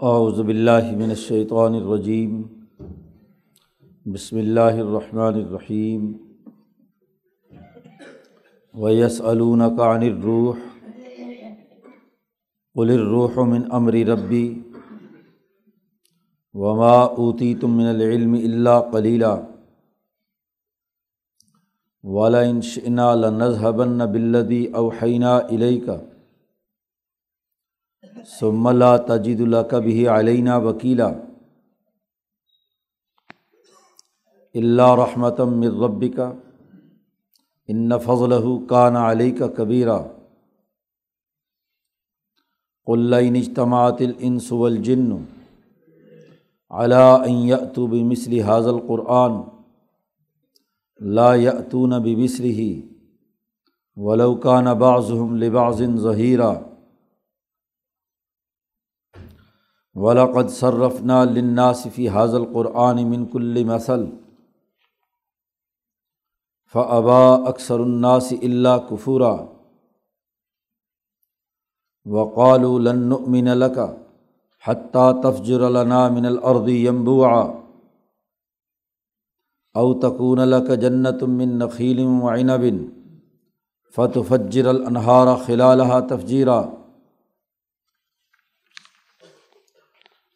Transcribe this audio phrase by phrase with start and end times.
[0.00, 2.42] اعوذ باللہ من الشیطان الرجیم۔
[4.04, 6.12] بسم اللہ الرحمن الرحیم۔
[8.74, 10.54] ویسألونک عن الروح۔
[12.74, 14.62] قل الروح من امر ربی۔
[16.54, 19.40] وما اوتیتم من العلم الا قلیلا۔
[22.02, 25.90] ولئن شئنا لنذهبن بالذی اوحینا الیک۔
[28.26, 31.08] ثم لا تجد لك به علينا وکیلا
[34.60, 36.20] اللہ رحمۃ من ربک
[37.74, 39.98] ان فضلہ کان علیک کبیرہ
[42.86, 45.10] قل ان اجتماعت الانس والجن
[46.70, 49.34] على ان يأتوا بمثل هذا القرآن
[51.00, 52.82] لا يأتون بمثله
[53.96, 56.75] ولو كان بعضهم لبعض ظهيرا.
[59.96, 64.08] ولاقد صرفنا للناس في هذا القرآن من كل مثل
[66.66, 67.48] فأبى
[67.82, 69.36] الناس إلا كفورا
[72.06, 73.78] وقالوا لن نؤمن لك
[75.24, 77.44] تفجر لنا من الأرض ينبوعا
[79.76, 82.64] أو تكون لك جنة من نخيل وعنب
[83.90, 86.85] فتفجر الأنهار خلالها تفجيرا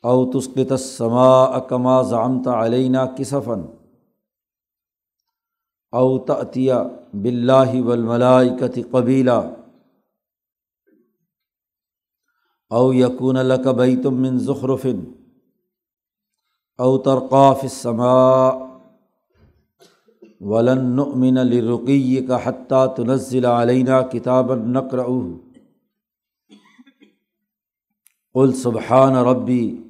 [0.05, 3.69] او تسقط السماء كما زعمت علينا كسفا
[5.95, 9.57] او تأتي بالله والملائكة قبيلا
[12.73, 14.97] او يكون لك بيت من زخرف.
[16.81, 18.71] او ترقى في السماء.
[20.41, 25.39] ولن نؤمن لرقيك حتى تنزل علينا كتابا نقرأه
[28.35, 29.90] قل سبحان ربي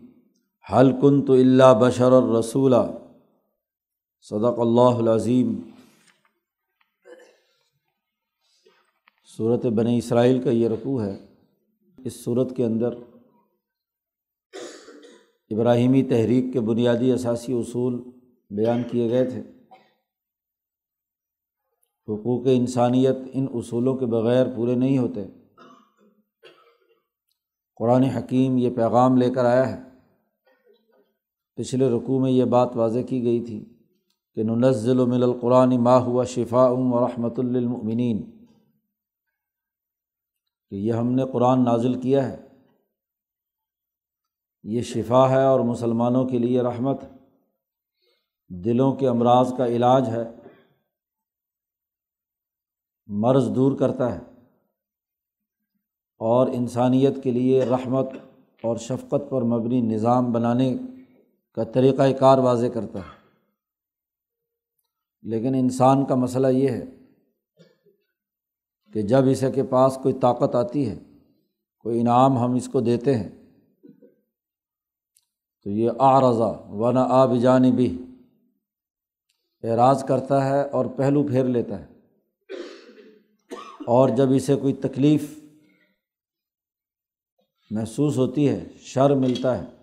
[0.73, 2.75] حل کن تو اللہ بشر الرسول
[4.21, 5.61] صدق اللہ العظیم
[9.37, 11.27] صورت بنی اسرائیل کا یہ رقوع ہے.
[11.99, 12.93] اس صورت کے اندر
[15.51, 18.03] ابراہیمی تحریک کے بنیادی اثاثی اصول
[18.51, 19.41] بیان کیے گئے تھے.
[22.09, 25.27] حقوق انسانیت ان اصولوں کے بغیر پورے نہیں ہوتے.
[27.77, 29.90] قرآن حکیم یہ پیغام لے کر آیا ہے.
[31.61, 33.65] پچھلے رقوع میں یہ بات واضح کی گئی تھی
[34.35, 38.47] کہ ننزل و مل القرآن ما ہوا شفا ام و رحمۃ للمؤمنین،
[40.71, 42.49] کہ یہ ہم نے قرآن نازل کیا ہے۔
[44.63, 47.01] یہ شفا ہے اور مسلمانوں کے لیے رحمت
[48.49, 50.31] دلوں کے امراض کا علاج ہے۔
[53.07, 54.21] مرض دور کرتا ہے۔
[56.19, 58.07] اور انسانیت کے لیے رحمت
[58.63, 60.77] اور شفقت پر مبنی نظام بنانے
[61.65, 63.21] کا طریقۂ کار واضح کرتا ہے۔
[65.23, 66.85] لیکن انسان کا مسئلہ یہ ہے
[68.93, 70.99] کہ جب اسے کے پاس کوئی طاقت آتی ہے،
[71.79, 73.29] کوئی انعام ہم اس کو دیتے ہیں،
[75.63, 78.05] تو یہ آ رضا و نہ آ بجانی بھی
[79.63, 81.87] اعراض کرتا ہے اور پہلو پھیر لیتا ہے۔
[83.87, 85.39] اور جب اسے کوئی تکلیف
[87.71, 89.80] محسوس ہوتی ہے، شر ملتا ہے۔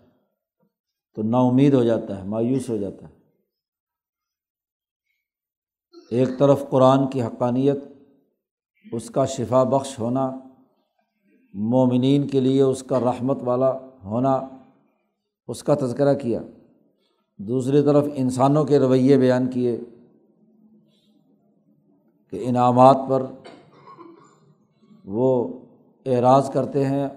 [1.18, 3.14] تو نا امید ہو جاتا ہے، مایوس ہو جاتا ہے۔
[6.12, 7.78] ایک طرف قرآن کی حقانیت،
[8.92, 10.40] اس کا شفا بخش ہونا،
[11.54, 14.40] مومنین کے لیے اس کا رحمت والا ہونا،
[15.48, 16.42] اس کا تذکرہ کیا۔
[17.38, 19.80] دوسری طرف انسانوں کے رویے بیان کیے
[22.32, 23.26] کہ انعامات پر
[25.06, 25.60] وہ
[26.06, 27.08] اعراض کرتے ہیں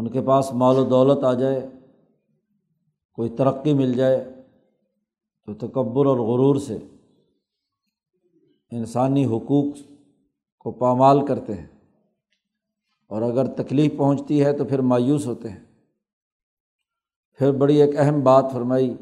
[0.00, 1.68] ان کے پاس مال و دولت آ جائے،
[3.12, 4.34] کوئی ترقی مل جائے
[5.46, 6.78] تو تکبر اور غرور سے
[8.70, 9.74] انسانی حقوق
[10.58, 11.66] کو پامال کرتے ہیں۔
[13.06, 15.60] اور اگر تکلیف پہنچتی ہے تو پھر مایوس ہوتے ہیں۔
[17.38, 18.96] پھر بڑی ایک اہم بات فرمائی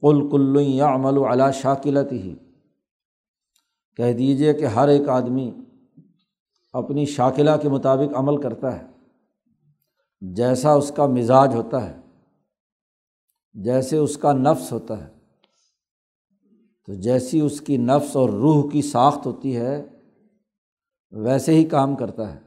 [0.00, 2.34] کل کل یا عمل و علا شاکلت ہی
[3.96, 5.52] کہہ دیجیے کہ ہر ایک آدمی
[6.72, 8.91] اپنی شاکلہ کے مطابق عمل کرتا ہے۔
[10.30, 12.00] جیسا اس کا مزاج ہوتا ہے،
[13.52, 15.12] جیسے اس کا نفس ہوتا ہے۔
[16.86, 19.86] تو جیسی اس کی نفس اور روح کی ساخت ہوتی ہے،
[21.10, 22.40] ویسے ہی کام کرتا ہے۔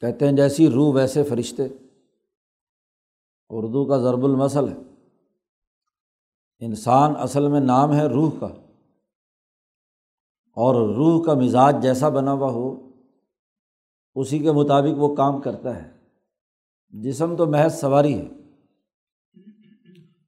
[0.00, 1.62] کہتے ہیں جیسی روح، ویسے فرشتے۔
[3.50, 4.76] اردو کا ضرب المسل ہے۔
[6.58, 8.48] انسان اصل میں نام ہے روح کا۔
[10.52, 12.89] اور روح کا مزاج جیسا بنا ہوا ہو
[14.14, 15.90] اسی کے مطابق وہ کام کرتا ہے۔
[16.88, 18.28] جسم تو محض سواری ہے۔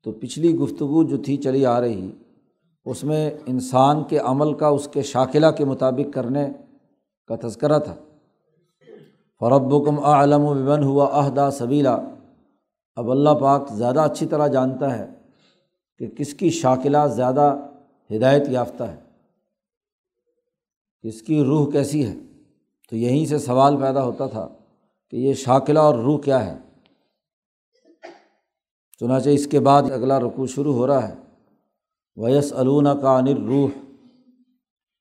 [0.04, 2.10] تو پچھلی گفتگو جو تھی چلی آ رہی،
[2.84, 6.52] اس میں انسان کے عمل کا اس کے شاکلہ کے مطابق کرنے
[7.26, 7.94] کا تذکرہ تھا۔
[9.40, 11.98] فرب کم عالم و بن ہوا عہدہ صبیلا
[12.96, 15.06] اب اللہ پاک زیادہ اچھی طرح جانتا ہے
[15.98, 17.56] کہ کس کی شاکلہ زیادہ
[18.16, 19.00] ہدایت یافتہ ہے،
[21.02, 22.14] کس کی روح کیسی ہے۔
[22.92, 24.48] تو یہیں سے سوال پیدا ہوتا تھا
[25.10, 26.58] کہ یہ شاکلہ اور روح کیا ہے؟
[29.00, 31.14] چنانچہ اس کے بعد اگلا رقو شروع ہو رہا ہے۔
[32.16, 33.68] ویس علون کا انر روح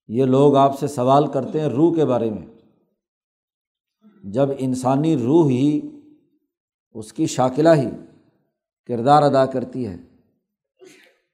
[0.07, 2.47] یہ لوگ آپ سے سوال کرتے ہیں روح کے بارے میں۔
[4.23, 5.81] جب انسانی روح ہی
[6.93, 7.89] اس کی شاکلہ ہی
[8.87, 9.97] کردار ادا کرتی ہے،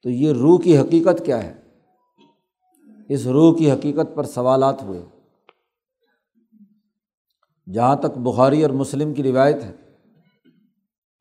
[0.03, 1.61] تو یہ روح کی حقیقت کیا ہے؟
[3.09, 5.16] اس روح کی حقیقت پر سوالات ہوئے۔
[7.67, 9.71] جہاں تک بخاری اور مسلم کی روایت ہے،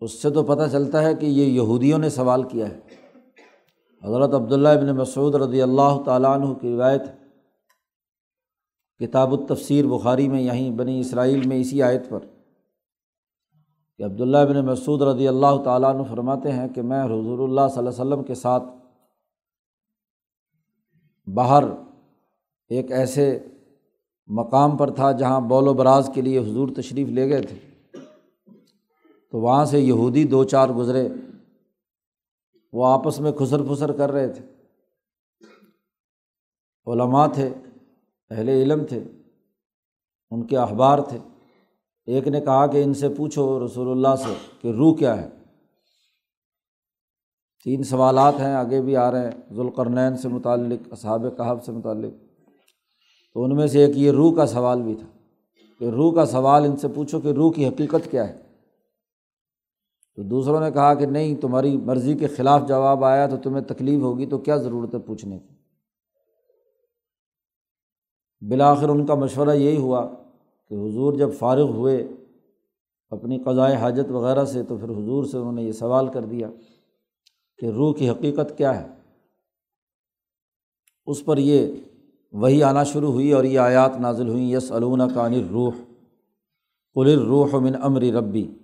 [0.03, 2.79] اس سے تو پتہ چلتا ہے کہ یہ یہودیوں نے سوال کیا ہے۔
[4.03, 7.03] حضرت عبداللہ ابن مسعود رضی اللہ تعالیٰ عنہ کی روایت
[9.01, 12.21] کتاب التفسیر بخاری میں یہیں بنی اسرائیل میں اسی آیت پر
[13.97, 17.79] کہ عبداللہ ابن مسعود رضی اللہ تعالیٰ عنہ فرماتے ہیں کہ میں حضور اللہ صلی
[17.79, 18.63] اللہ علیہ وسلم کے ساتھ
[21.27, 21.65] باہر
[22.71, 23.39] ایک ایسے
[24.27, 27.57] مقام پر تھا جہاں بول و براز کے لیے حضور تشریف لے گئے تھے۔
[29.31, 31.09] تو وہاں سے یہودی دو چار گزرے۔
[32.73, 34.45] وہ آپس میں خسر پھسر کر رہے تھے۔
[36.87, 37.55] علماء تھے،
[38.31, 39.05] اہل علم تھے،
[40.31, 41.19] ان کے اخبار تھے۔
[42.07, 45.29] ایک نے کہا کہ ان سے پوچھو رسول اللہ سے کہ روح کیا ہے۔
[47.65, 52.26] تین سوالات ہیں، آگے بھی آ رہے ہیں۔ ذوالقرنین سے متعلق، اصحاب کہب سے متعلق۔
[53.37, 55.07] تو ان میں سے ایک یہ روح کا سوال بھی تھا
[55.79, 58.39] کہ روح کا سوال ان سے پوچھو کہ روح کی حقیقت کیا ہے۔
[60.17, 64.01] تو دوسروں نے کہا کہ نہیں، تمہاری مرضی کے خلاف جواب آیا تو تمہیں تکلیف
[64.01, 65.55] ہوگی، تو کیا ضرورت ہے پوچھنے کی؟
[68.49, 70.07] بالآخر ان کا مشورہ یہی ہوا
[70.69, 72.09] کہ حضور جب فارغ ہوئے
[73.11, 76.51] اپنی قضائے حاجت وغیرہ سے، تو پھر حضور سے انہوں نے یہ سوال کر دیا
[77.59, 78.89] کہ روح کی حقیقت کیا ہے؟
[81.07, 81.73] اس پر یہ
[82.41, 85.75] وہی آنا شروع ہوئی اور یہ آیات نازل ہوئیں یس علون کا انر روح
[86.95, 88.55] قلر روح من امر ربی۔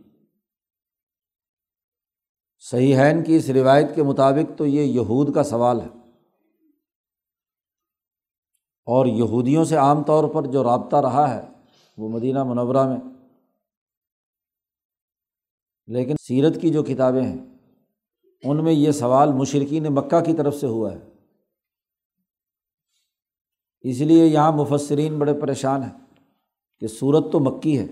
[2.59, 2.97] صحیح
[3.27, 5.87] کی اس روایت کے مطابق تو یہ یہود کا سوال ہے۔
[8.87, 11.49] اور یہودیوں سے عام طور پر جو رابطہ رہا ہے
[11.99, 13.15] وہ مدینہ منورہ میں۔
[15.87, 17.59] لیکن سیرت کی جو کتابیں ہیں،
[18.43, 21.12] ان میں یہ سوال مشرقین مکہ کی طرف سے ہوا ہے۔
[23.83, 25.99] اس لیے یہاں مفسرین بڑے پریشان ہیں
[26.81, 27.87] کہ صورت تو مکی ہے۔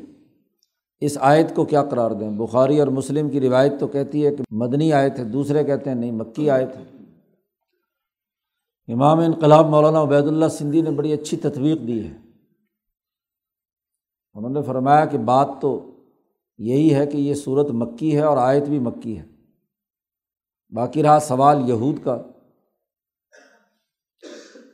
[1.01, 4.45] اس آیت کو کیا قرار دیں؟ بخاری اور مسلم کی روایت تو کہتی ہے کہ
[4.51, 6.85] مدنی آیت ہے، دوسرے کہتے ہیں نہیں، مکی آیت ہے۔
[8.93, 12.17] امام انقلاب مولانا عبید اللہ سندھی نے بڑی اچھی تطویق دی ہے۔
[14.35, 15.91] انہوں نے فرمایا کہ بات تو
[16.59, 19.27] یہی ہے کہ یہ صورت مکی ہے اور آیت بھی مکی ہے۔
[20.71, 22.23] باقی رہا سوال یہود کا۔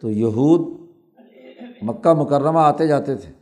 [0.01, 0.86] تو یہود
[1.83, 3.33] مکہ مکرمہ آتے جاتے تھے۔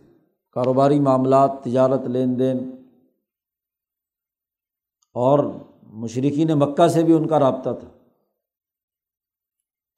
[0.52, 2.70] کاروباری معاملات، تجارت، لین دین۔
[5.14, 5.44] اور
[5.82, 7.88] مشرقین مکہ سے بھی ان کا رابطہ تھا۔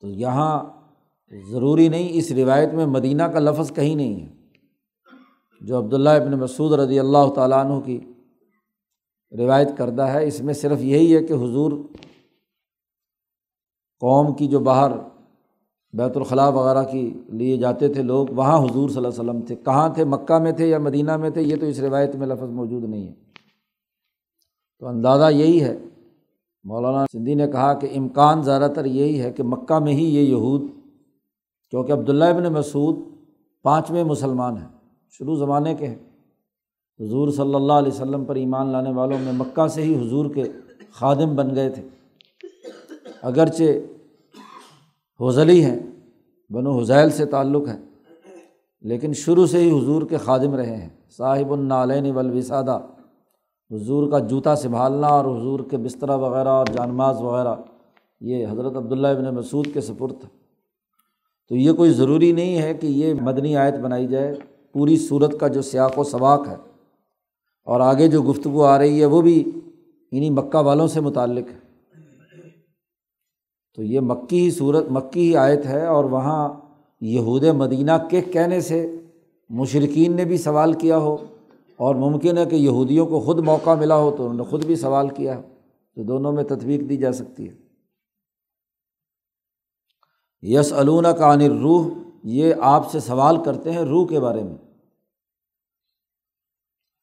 [0.01, 0.65] تو یہاں
[1.51, 4.37] ضروری نہیں، اس روایت میں مدینہ کا لفظ کہیں نہیں ہے۔
[5.61, 8.13] جو عبداللہ ابن مسعود رضی اللہ تعالیٰ عنہ کی
[9.39, 11.73] روایت کردہ ہے، اس میں صرف یہی ہے کہ حضور
[14.01, 14.91] قوم کی جو باہر
[15.93, 19.57] بیت الخلاء وغیرہ کی لیے جاتے تھے لوگ، وہاں حضور صلی اللہ علیہ وسلم تھے۔
[19.57, 22.51] کہاں تھے؟ مکہ میں تھے یا مدینہ میں تھے؟ یہ تو اس روایت میں لفظ
[22.51, 23.15] موجود نہیں ہے۔
[24.79, 25.79] تو اندازہ یہی ہے۔
[26.65, 30.21] مولانا سندھی نے کہا کہ امکان زیادہ تر یہی ہے کہ مکہ میں ہی یہ
[30.21, 30.63] یہود،
[31.71, 32.97] کیونکہ عبداللہ ابن مسعود
[33.63, 34.69] پانچویں مسلمان ہیں،
[35.11, 36.07] شروع زمانے کے ہیں۔
[37.01, 40.45] حضور صلی اللہ علیہ وسلم پر ایمان لانے والوں میں مکہ سے ہی حضور کے
[40.93, 41.83] خادم بن گئے تھے۔
[43.23, 43.63] اگرچہ
[45.21, 45.79] حضلی ہیں
[46.51, 47.77] بن و حضیل سے تعلق ہے،
[48.85, 52.79] لیکن شروع سے ہی حضور کے خادم رہے ہیں۔ صاحب النالین ولوسادہ
[53.71, 57.55] حضور کا جوتا سنبھالنا اور حضور کے بسترا وغیرہ اور جانماز وغیرہ،
[58.21, 60.29] یہ حضرت عبداللہ ابن مسعود کے سپرد تھا۔
[61.51, 64.35] تو یہ کوئی ضروری نہیں ہے کہ یہ مدنی آیت بنائی جائے،
[64.73, 66.57] پوری صورت کا جو سیاق و سباق ہے
[67.67, 69.43] اور آگے جو گفتگو آ رہی ہے، وہ بھی
[70.13, 71.66] انہیں مکہ والوں سے متعلق ہے۔
[73.77, 76.49] تو یہ مکی ہی صورت، مکی ہی آیت ہے اور وہاں
[77.01, 78.97] یہود مدینہ کے کہنے سے
[79.49, 81.17] مشرقین نے بھی سوال کیا ہو
[81.77, 84.77] اور ممکن ہے کہ یہودیوں کو خود موقع ملا ہو تو انہوں نے خود بھی
[84.77, 85.41] سوال کیا
[85.95, 87.55] تو دونوں میں تطویق دی جا سکتی ہے۔
[90.43, 91.87] یس علون کا عنر روح
[92.25, 94.57] یہ آپ سے سوال کرتے ہیں روح کے بارے میں۔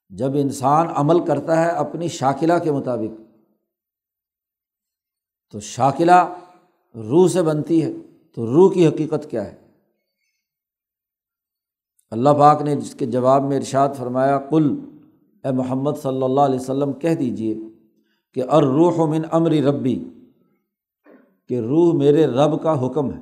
[0.10, 3.22] جب انسان عمل کرتا ہے اپنی شاکلہ کے مطابق،
[5.52, 6.34] تو شاکلہ
[6.96, 7.92] روح سے بنتی ہے،
[8.34, 9.56] تو روح کی حقیقت کیا ہے؟
[12.12, 14.80] اللہ پاک نے جس کے جواب میں ارشاد فرمایا کل
[15.44, 17.56] اے محمد صلی اللہ علیہ وسلم، کہہ دیجیے
[18.34, 20.04] کہ ار روح و من امری ربی،
[21.50, 23.20] کہ روح میرے رب کا حکم ہے،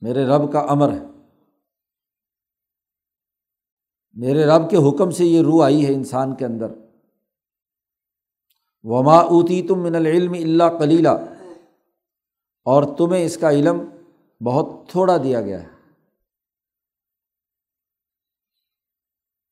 [0.00, 1.04] میرے رب کا امر ہے۔
[4.14, 6.72] میرے رب کے حکم سے یہ روح آئی ہے انسان کے اندر۔
[8.84, 11.08] وما اوتی تم من العلم اللہ کلیلہ
[12.66, 13.78] اور تمہیں اس کا علم
[14.40, 15.70] بہت تھوڑا دیا گیا ہے۔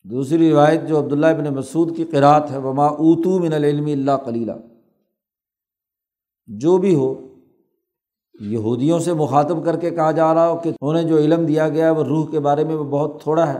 [0.04, 4.52] دوسری روایت جو عبداللہ ابن مسعود کی قرأت ہے، وما اوتو من العلم اللہ کلیلہ
[6.48, 7.08] جو بھی ہو،
[8.34, 11.86] یہودیوں سے مخاطب کر کے کہا جا رہا ہو کہ انہیں جو علم دیا گیا
[11.86, 13.58] ہے، وہ روح کے بارے میں وہ بہت تھوڑا ہے،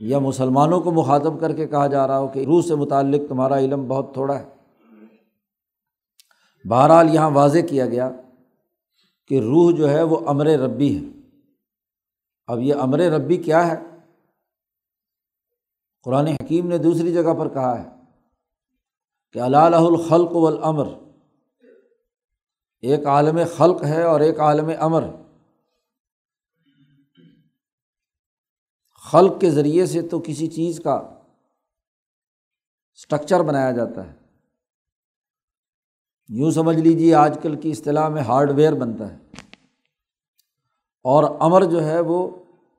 [0.00, 3.58] یا مسلمانوں کو مخاطب کر کے کہا جا رہا ہو کہ روح سے متعلق تمہارا
[3.58, 4.44] علم بہت تھوڑا ہے۔
[6.64, 8.10] بہرحال یہاں واضح کیا گیا
[9.28, 11.18] کہ روح جو ہے وہ امر ربی ہے۔
[12.46, 13.76] اب یہ امر ربی کیا ہے؟
[16.02, 17.88] قرآن حکیم نے دوسری جگہ پر کہا ہے
[19.32, 20.86] کہ اللہ الخلق والامر۔
[22.80, 25.04] ایک عالم خلق ہے اور ایک عالم امر۔
[29.02, 30.94] خلق کے ذریعے سے تو کسی چیز کا
[32.94, 34.27] اسٹرکچر بنایا جاتا ہے۔
[36.28, 39.18] یوں سمجھ لیجیے آج کل کی اصطلاح میں ہارڈ ویئر بنتا ہے۔
[41.02, 42.30] اور امر جو ہے وہ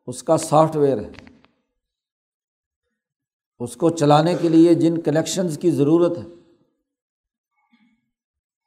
[0.07, 1.09] اس کا سافٹ ویئر ہے۔
[3.59, 6.23] اس کو چلانے کے لیے جن کنیکشنز کی ضرورت ہے،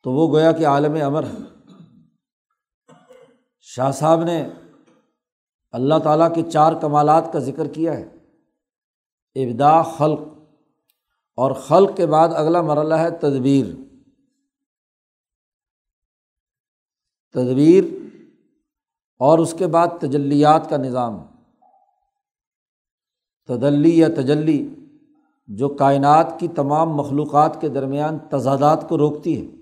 [0.02, 1.38] تو وہ گویا کہ عالم امر ہے۔
[3.60, 4.48] شاہ صاحب نے
[5.70, 8.08] اللہ تعالیٰ کے چار کمالات کا ذکر کیا ہے۔
[9.34, 10.20] ابدا خلق،
[11.36, 13.91] اور خلق کے بعد اگلا مرحلہ ہے تدبیر۔
[17.32, 17.84] تدبیر
[19.18, 21.22] اور اس کے بعد تجلیات کا نظام۔
[23.46, 24.74] تدلی یا تجلی
[25.46, 29.52] جو کائنات کی تمام مخلوقات کے درمیان تضادات کو روکتی ہے۔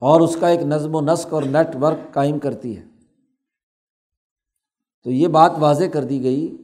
[0.00, 2.84] اور اس کا ایک نظم و نسق اور نیٹ ورک قائم کرتی ہے۔
[5.02, 6.56] تو یہ بات واضح کر دی گئی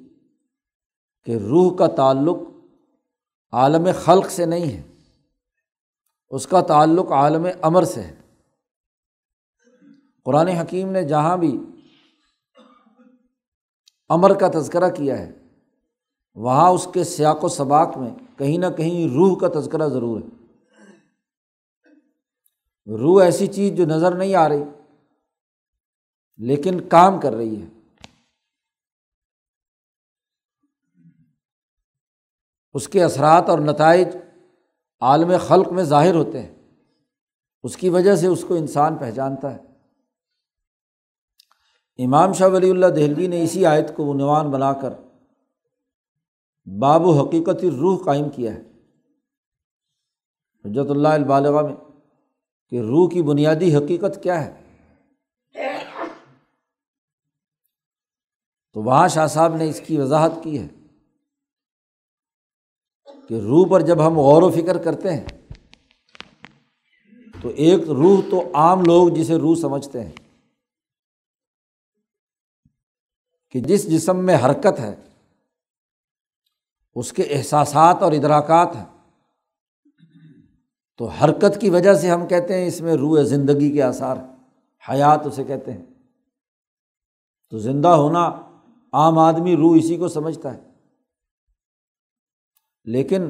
[1.25, 2.37] کہ روح کا تعلق
[3.53, 4.83] عالم خلق سے نہیں ہے،
[6.29, 8.20] اس کا تعلق عالم امر سے ہے۔
[10.25, 11.59] قرآن حکیم نے جہاں بھی
[14.09, 15.33] امر کا تذکرہ کیا ہے،
[16.35, 20.29] وہاں اس کے سیاق و سباق میں کہیں نہ کہیں روح کا تذکرہ ضرور ہے۔
[22.87, 24.65] روح ایسی چیز جو نظر نہیں آ رہی،
[26.37, 27.67] لیکن کام کر رہی ہے۔
[32.73, 34.09] اس کے اثرات اور نتائج
[35.01, 36.55] عالم خلق میں ظاہر ہوتے ہیں۔
[37.63, 39.70] اس کی وجہ سے اس کو انسان پہچانتا ہے۔
[41.97, 44.93] امام شاہ ولی اللہ دہلوی نے اسی آیت کو عنوان بنا کر
[46.79, 48.61] باب و حقیقت روح قائم کیا ہے۔
[50.65, 51.77] حجرت اللہ البالغ میں
[52.69, 54.61] کہ روح کی بنیادی حقیقت کیا ہے۔
[58.73, 60.69] تو وہاں شاہ صاحب نے اس کی وضاحت کی ہے
[63.29, 65.27] کہ روح پر جب ہم غور و فکر کرتے ہیں
[67.43, 70.30] تو ایک روح تو عام لوگ جسے روح سمجھتے ہیں۔
[73.51, 74.97] کہ جس جسم میں حرکت ہے،
[76.95, 78.87] اس کے احساسات اور ادراکات ہیں۔
[80.97, 84.17] تو حرکت کی وجہ سے ہم کہتے ہیں اس میں روح زندگی کے آثار
[84.89, 85.87] حیات اسے کہتے ہیں۔
[87.51, 88.27] تو زندہ ہونا
[88.93, 90.61] عام آدمی روح اسی کو سمجھتا ہے۔
[92.85, 93.23] لیکن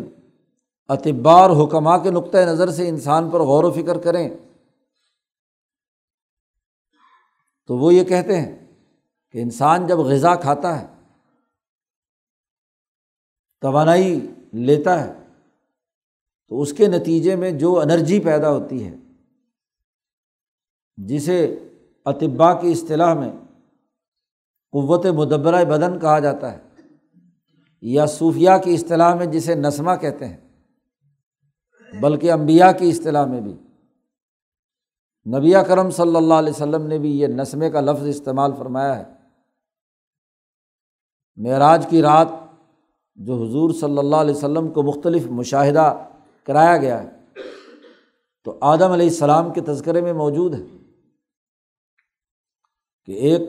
[0.88, 4.28] اطبار حکمہ کے نقطۂ نظر سے انسان پر غور و فکر کریں،
[7.66, 8.59] تو وہ یہ کہتے ہیں
[9.34, 10.86] کہ انسان جب غذا کھاتا ہے،
[13.62, 15.12] توانائی لیتا ہے،
[16.48, 18.96] تو اس کے نتیجے میں جو انرجی پیدا ہوتی ہے،
[20.96, 21.58] جسے
[22.04, 23.32] اطبا کی اصطلاح میں
[24.74, 26.58] قوت مدبرۂ بدن کہا جاتا ہے،
[27.82, 30.36] یا صوفیہ کی اصطلاح میں جسے نسمہ کہتے ہیں،
[31.92, 33.56] بلکہ امبیا کی اصطلاح میں بھی۔
[35.26, 39.19] نبی کرم صلی اللہ علیہ وسلم نے بھی یہ نسمے کا لفظ استعمال فرمایا ہے۔
[41.42, 42.28] معراج کی رات
[43.14, 45.98] جو حضور صلی اللہ علیہ وسلم کو مختلف مشاہدہ
[46.46, 47.10] کرایا گیا ہے،
[48.44, 50.76] تو آدم علیہ السلام کے تذکرے میں موجود ہے
[53.04, 53.40] کہ ایک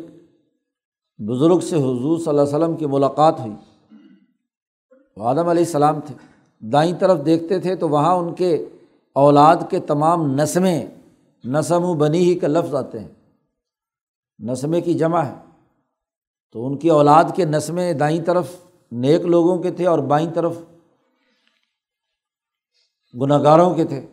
[1.17, 3.53] بزرگ سے حضور صلی اللہ علیہ وسلم کی ملاقات ہوئی۔
[5.17, 6.15] وہ آدم علیہ السلام تھے۔
[6.59, 8.69] دائیں طرف دیکھتے تھے تو وہاں ان کے
[9.13, 10.85] اولاد کے تمام نسمیں
[11.45, 13.11] نسم و بنی ہی کا لفظ آتے ہیں۔
[14.39, 15.50] نسمے کی جمع ہے۔
[16.51, 18.47] تو ان کی اولاد کے نسمیں دائیں طرف
[18.91, 20.53] نیک لوگوں کے تھے اور بائیں طرف
[23.21, 24.07] گناہ گاروں کے تھے۔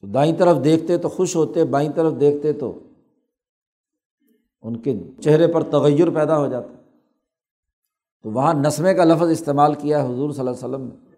[0.00, 2.78] تو دائیں طرف دیکھتے تو خوش ہوتے، بائیں طرف دیکھتے تو
[4.62, 6.68] ان کے چہرے پر تغیر پیدا ہو جاتا۔
[8.22, 11.12] تو وہاں نسمے کا لفظ استعمال کیا ہے حضور صلی اللہ علیہ وسلم نے۔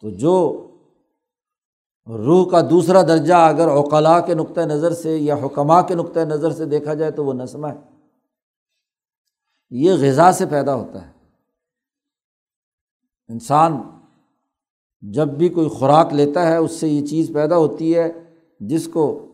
[0.00, 0.66] تو جو
[2.06, 6.50] روح کا دوسرا درجہ اگر اوقلاء کے نقطۂ نظر سے یا حکمہ کے نقطۂ نظر
[6.50, 7.95] سے دیکھا جائے تو وہ نسمہ ہے۔
[9.70, 11.12] یہ غذا سے پیدا ہوتا ہے۔
[13.28, 13.72] انسان
[15.00, 18.12] جب بھی کوئی خوراک لیتا ہے، اس سے یہ چیز پیدا ہوتی ہے
[18.60, 19.32] جس کو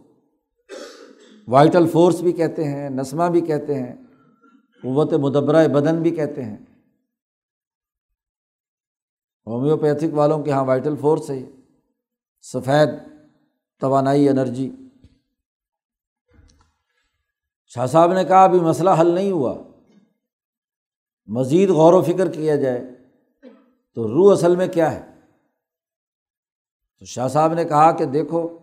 [1.48, 3.96] وائٹل فورس بھی کہتے ہیں، نسمہ بھی کہتے ہیں،
[4.82, 6.56] قوت مدبرہ بدن بھی کہتے ہیں۔
[9.46, 11.42] ہومیوپیتھک والوں کے یہاں وائٹل فورس ہے
[12.42, 12.88] سفید،
[13.80, 14.70] توانائی انرجی۔
[17.66, 19.71] شاہ صاحب نے کہا، ابھی مسئلہ حل نہیں ہوا۔
[21.26, 22.80] مزید غور و فکر کیا جائے
[23.94, 25.12] تو روح اصل میں کیا ہے؟
[26.98, 28.58] تو شاہ صاحب نے کہا کہ دیکھو،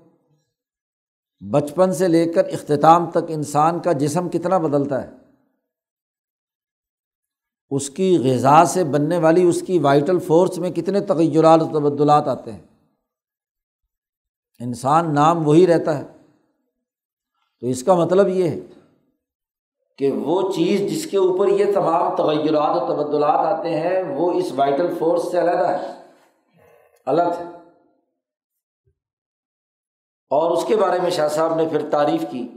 [1.52, 5.10] بچپن سے لے کر اختتام تک انسان کا جسم کتنا بدلتا ہے۔
[7.70, 12.28] اس کی غذا سے بننے والی اس کی وائٹل فورس میں کتنے تغیرات و تبدلات
[12.28, 12.62] آتے ہیں۔
[14.60, 16.04] انسان نام وہی رہتا ہے۔
[17.60, 18.60] تو اس کا مطلب یہ ہے
[20.00, 24.52] کہ وہ چیز جس کے اوپر یہ تمام تغیرات و تبدلات آتے ہیں، وہ اس
[24.56, 26.02] وائٹل فورس سے علیحدہ ہے۔
[27.06, 27.44] الگ ہے۔
[30.30, 32.48] اور اس کے بارے میں شاہ صاحب نے پھر تعریف کی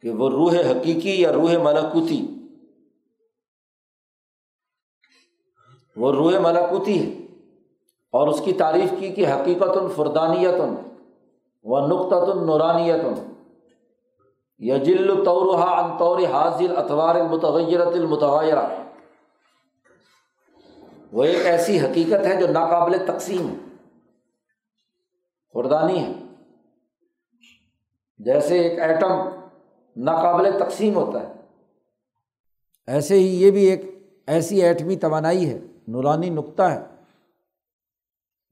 [0.00, 2.26] کہ وہ روح حقیقی یا روح ملاکوتی
[5.96, 7.26] وہ روح ملاکوتی ہے۔
[8.12, 10.60] اور اس کی تعریف کی کہ حقیقت الفردانیت
[11.64, 13.04] و نقطۃ النورانیت
[14.58, 18.66] یجل طورحا ان طور حاضر اطوار المتغیرت المتغیرہ
[21.12, 23.54] وہ ایک ایسی حقیقت ہے جو ناقابل تقسیم
[25.48, 26.12] خوردانی ہے۔
[28.18, 29.10] جیسے ایک ایٹم
[29.96, 31.32] ناقابل تقسیم ہوتا ہے۔
[32.86, 33.80] ایسے ہی یہ بھی ایک
[34.26, 36.82] ایسی ایٹمی توانائی ہے، نورانی نقطہ ہے،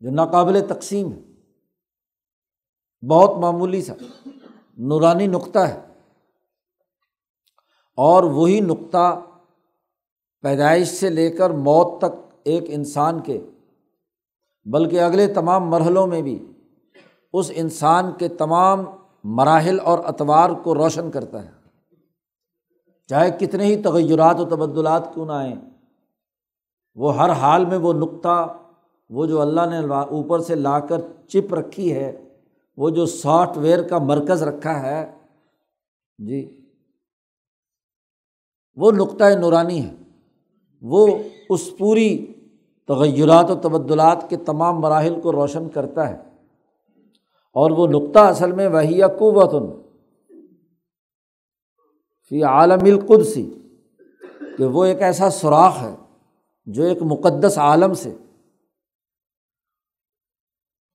[0.01, 1.21] جو ناقابل تقسیم ہے۔
[3.07, 3.95] بہت معمولی سا،
[4.79, 5.94] نورانی نقطہ ہے۔
[7.95, 9.21] اور وہی نقطہ
[10.43, 13.41] پیدائش سے لے کر موت تک ایک انسان کے،
[14.65, 16.47] بلکہ اگلے تمام مرحلوں میں بھی
[17.33, 18.85] اس انسان کے تمام
[19.25, 21.51] مراحل اور اطوار کو روشن کرتا ہے۔
[23.09, 25.55] چاہے کتنے ہی تغیرات و تبدلات کیوں نہ آئیں،
[26.95, 28.57] وہ ہر حال میں وہ نقطہ،
[29.11, 32.29] وہ جو اللہ نے اوپر سے لا کر چپ رکھی ہے،
[32.77, 35.19] وہ جو سافٹ ویئر کا مرکز رکھا ہے۔
[36.19, 36.64] جی۔
[38.77, 39.95] وہ نقطۂ نورانی ہے
[40.83, 41.19] وہ
[41.51, 42.33] اس پوری
[42.89, 46.17] تغیرات و تبدلات کے تمام مراحل کو روشن کرتا ہے۔
[47.53, 49.77] اور وہ نقطہ اصل میں وہی قوت
[52.29, 53.55] فی عالم القدسی۔
[54.59, 55.95] کہ وہ ایک ایسا سوراخ ہے
[56.67, 58.17] جو ایک مقدس عالم سے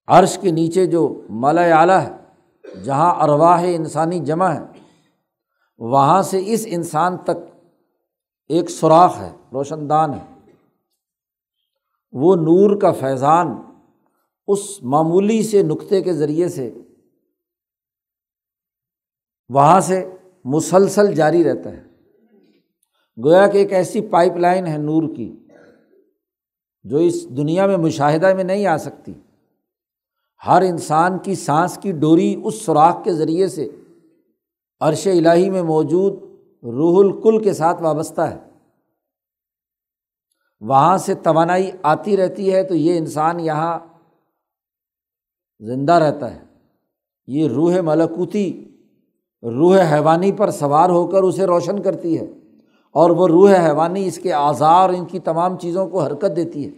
[0.08, 2.16] عرش کے نیچے جو مالا اعلیٰ ہے،
[2.84, 4.66] جہاں ارواہ انسانی جمع ہے
[5.78, 7.59] وہاں سے اس انسان تک
[8.50, 10.52] ایک سوراخ ہے، روشن دان ہے۔
[12.12, 13.48] وہ نور کا فیضان
[14.48, 16.74] اس معمولی سے نقطے کے ذریعے سے
[19.50, 21.84] وہاں سے مسلسل جاری رہتا ہے۔
[23.24, 25.36] گویا کہ ایک ایسی پائپ لائن ہے نور کی،
[26.84, 29.14] جو اس دنیا میں مشاہدہ میں نہیں آ سکتی۔
[30.48, 33.70] ہر انسان کی سانس کی ڈوری اس سوراخ کے ذریعے سے
[34.80, 36.29] عرش الٰہی میں موجود
[36.64, 38.38] روح الکل کے ساتھ وابستہ ہے۔
[40.62, 43.80] وہاں سے توانائی آتی رہتی ہے تو یہ انسان یہاں
[45.60, 46.44] زندہ رہتا ہے۔
[47.28, 48.78] یہ روح ملکوتی،
[49.44, 52.26] روح حیوانی پر سوار ہو کر اسے روشن کرتی ہے
[52.92, 56.72] اور وہ روح حیوانی اس کے آزار، ان کی تمام چیزوں کو حرکت دیتی ہے۔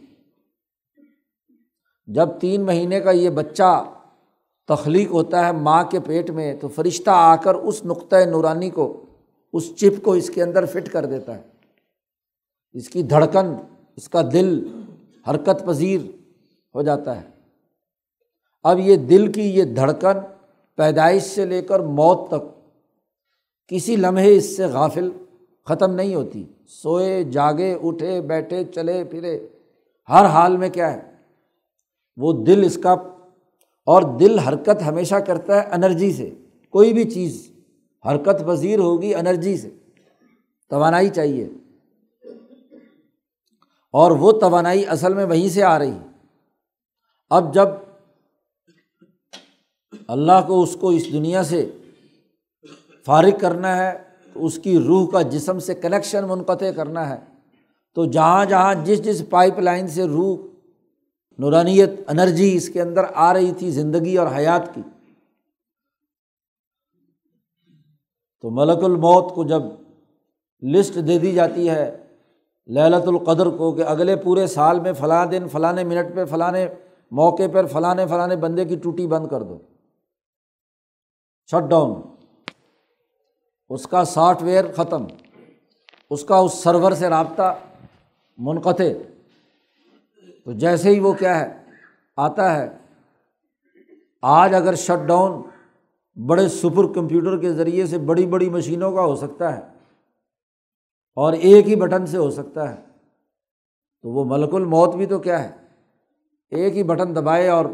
[2.05, 3.83] جب تین مہینے کا یہ بچہ
[4.67, 9.05] تخلیق ہوتا ہے ماں کے پیٹ میں تو فرشتہ آ کر اس نقطۂ نورانی کو
[9.53, 11.41] اس چپ کو اس کے اندر فٹ کر دیتا ہے۔
[12.73, 13.55] اس کی دھڑکن،
[13.95, 14.67] اس کا دل
[15.29, 16.01] حرکت پذیر
[16.75, 17.27] ہو جاتا ہے۔
[18.63, 20.19] اب یہ دل کی یہ دھڑکن
[20.75, 22.71] پیدائش سے لے کر موت تک،
[23.67, 25.09] کسی لمحے اس سے غافل
[25.65, 29.47] ختم نہیں ہوتی۔ سوئے، جاگے، اٹھے، بیٹھے، چلے، پھرے۔
[30.09, 31.11] ہر حال میں کیا ہے؟
[32.17, 32.91] وہ دل اس کا
[33.85, 36.29] اور دل حرکت ہمیشہ کرتا ہے انرجی سے۔
[36.69, 37.51] کوئی بھی چیز
[38.05, 39.69] حرکت پذیر ہوگی انرجی سے۔
[40.69, 41.49] توانائی چاہیے۔
[43.91, 45.97] اور وہ توانائی اصل میں وہیں سے آ رہی۔
[47.29, 47.67] اب جب
[50.07, 51.71] اللہ کو اس کو اس دنیا سے
[53.05, 53.97] فارغ کرنا ہے،
[54.33, 57.19] تو اس کی روح کا جسم سے کنیکشن منقطع کرنا ہے۔
[57.95, 60.37] تو جہاں جہاں جس جس پائپ لائن سے روح،
[61.37, 64.81] نورانیت، انرجی اس کے اندر آ رہی تھی زندگی اور حیات کی
[68.41, 69.61] تو ملک الموت کو جب
[70.63, 71.97] لسٹ دے دی جاتی ہے
[72.67, 76.51] للت القدر کو کہ اگلے پورے سال میں فلاں دن، فلاں منٹ پہ، فلاں
[77.11, 79.57] موقع پر فلاں فلاں بندے کی ٹوٹی بند کر دو۔
[81.51, 82.01] Shut down.
[83.69, 85.05] اس کا سافٹ ویئر ختم۔
[86.09, 87.57] اس کا اس سرور سے رابطہ
[88.37, 88.83] منقطع۔
[90.45, 91.63] تو جیسے ہی وہ کیا ہے؟
[92.17, 92.77] آتا ہے۔
[94.21, 95.41] آج اگر شٹ ڈاؤن
[96.15, 99.61] بڑے سپر کمپیوٹر کے ذریعے سے بڑی بڑی مشینوں کا ہو سکتا ہے
[101.15, 102.81] اور ایک ہی بٹن سے ہو سکتا ہے۔
[104.01, 105.51] تو وہ ملک الموت بھی تو کیا ہے؟
[106.49, 107.65] ایک ہی بٹن دبائے اور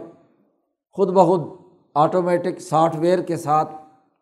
[0.92, 1.42] خود بخود
[1.94, 3.70] آٹومیٹک سافٹ ویئر کے ساتھ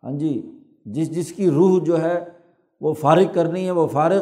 [0.04, 2.25] ہاں جی جس جس کی روح جو ہے
[2.82, 4.21] وہ فارغ کرنی ہے، وہ فارغ۔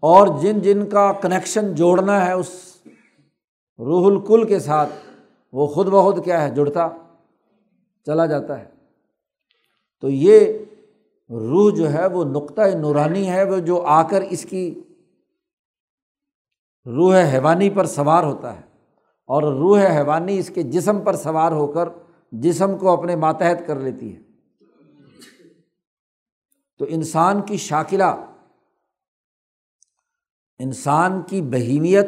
[0.00, 2.76] اور جن جن کا کنیکشن جوڑنا ہے اس
[3.78, 4.90] روح الکل کے ساتھ،
[5.52, 6.88] وہ خود بخود کیا ہے؟ جڑتا،
[8.06, 8.71] چلا جاتا ہے۔
[10.02, 10.58] تو یہ
[11.30, 14.80] روح جو ہے وہ نقطۂ نورانی ہے، وہ جو آ کر اس کی
[16.86, 18.60] روح حیوانی پر سوار ہوتا ہے۔
[19.26, 21.88] اور روح حیوانی اس کے جسم پر سوار ہو کر
[22.32, 24.20] جسم کو اپنے ماتحت کر لیتی ہے۔
[26.78, 28.32] تو انسان کی شاکلہ،
[30.58, 32.06] انسان کی بہیمیت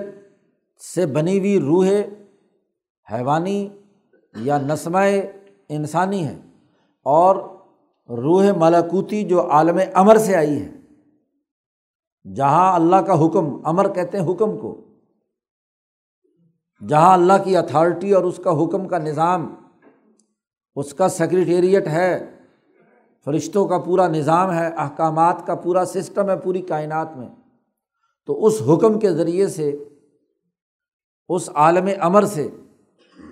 [0.95, 1.87] سے بنی ہوئی روح
[3.13, 3.69] حیوانی
[4.37, 5.05] یا نسمۂ
[5.69, 6.37] انسانی ہے۔
[7.03, 7.55] اور
[8.09, 10.71] روح ملاکوتی جو عالم امر سے آئی ہے،
[12.27, 14.75] جہاں اللہ کا حکم، امر کہتے ہیں حکم کو،
[16.83, 19.55] جہاں اللہ کی اتھارٹی اور اس کا حکم کا نظام،
[20.77, 22.13] اس کا سیکریٹریٹ ہے،
[23.27, 27.29] فرشتوں کا پورا نظام ہے، احکامات کا پورا سسٹم ہے پوری کائنات میں،
[28.29, 29.71] تو اس حکم کے ذریعے سے،
[31.31, 32.49] اس عالم امر سے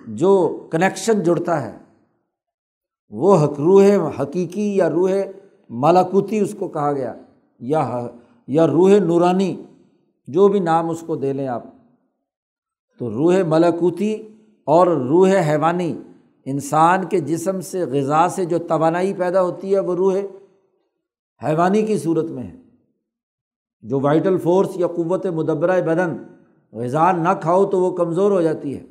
[0.08, 0.32] جو
[0.72, 1.76] کنیکشن جڑتا ہے
[3.12, 5.12] وہ حق روح حقیقی یا روح
[5.70, 7.14] مالاکوتی اس کو کہا گیا،
[7.60, 8.06] یا
[8.46, 9.62] یا روح نورانی،
[10.26, 11.62] جو بھی نام اس کو دے لیں آپ۔
[12.98, 14.22] تو روح ملاکوتی
[14.64, 15.98] اور روح حیوانی،
[16.44, 20.18] انسان کے جسم سے، غذا سے جو توانائی پیدا ہوتی ہے، وہ روح
[21.44, 22.56] حیوانی کی صورت میں ہے۔
[23.82, 26.16] جو وائٹل فورس یا قوت مدبرۂ بدن،
[26.72, 28.84] غذا نہ کھاؤ تو وہ کمزور ہو جاتی ہے۔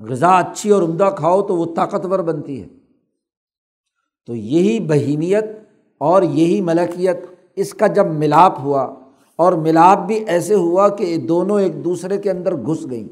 [0.00, 2.68] غذا اچھی اور عمدہ کھاؤ تو وہ طاقتور بنتی ہے۔
[4.26, 5.44] تو یہی بہیمیت
[6.00, 7.16] اور یہی ملکیت،
[7.56, 8.82] اس کا جب ملاپ ہوا
[9.36, 13.08] اور ملاپ بھی ایسے ہوا کہ دونوں ایک دوسرے کے اندر گھس گئیں۔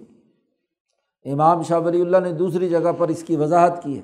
[1.25, 4.03] امام شاہ ولی اللہ نے دوسری جگہ پر اس کی وضاحت کی ہے۔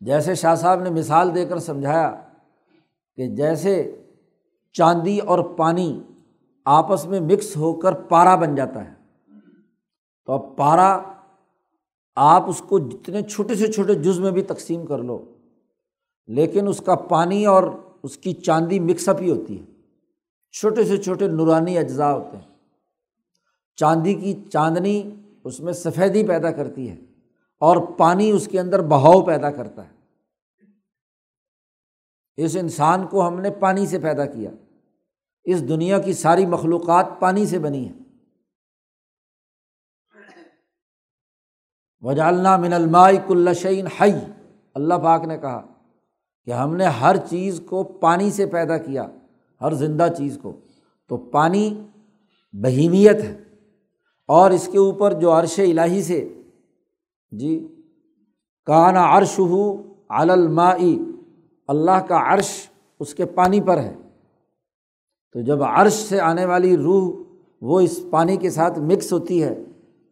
[0.00, 2.22] جیسے شاہ صاحب نے مثال دے کر سمجھایا
[3.16, 3.96] کہ جیسے
[4.72, 6.02] چاندی اور پانی
[6.64, 8.92] آپس میں مکس ہو کر پارا بن جاتا ہے،
[10.26, 10.98] تو اب پارا
[12.16, 15.24] آپ اس کو جتنے چھوٹے سے چھوٹے جز میں بھی تقسیم کر لو،
[16.26, 17.62] لیکن اس کا پانی اور
[18.02, 19.64] اس کی چاندی مکس اپ ہی ہوتی ہے۔
[20.52, 22.56] چھوٹے سے چھوٹے نورانی اجزاء ہوتے ہیں۔
[23.76, 25.02] چاندی کی چاندنی
[25.44, 26.96] اس میں سفیدی پیدا کرتی ہے
[27.60, 29.96] اور پانی اس کے اندر بہاؤ پیدا کرتا ہے۔
[32.36, 34.50] اس انسان کو ہم نے پانی سے پیدا کیا۔
[35.44, 38.05] اس دنیا کی ساری مخلوقات پانی سے بنی ہیں۔
[42.00, 44.12] وجالنا من المائی کل شعین حی
[44.74, 45.66] اللہ پاک نے کہا
[46.44, 49.06] کہ ہم نے ہر چیز کو پانی سے پیدا کیا،
[49.60, 50.52] ہر زندہ چیز کو۔
[51.08, 51.84] تو پانی
[52.52, 53.42] بہیمیت ہے
[54.28, 56.42] اور اس کے اوپر جو عرش الہی سے
[57.30, 57.68] جی
[58.64, 60.98] کانا عرش ہو علمائی
[61.68, 62.68] اللہ کا عرش
[63.00, 63.94] اس کے پانی پر ہے۔
[65.32, 67.22] تو جب عرش سے آنے والی روح
[67.60, 69.62] وہ اس پانی کے ساتھ مکس ہوتی ہے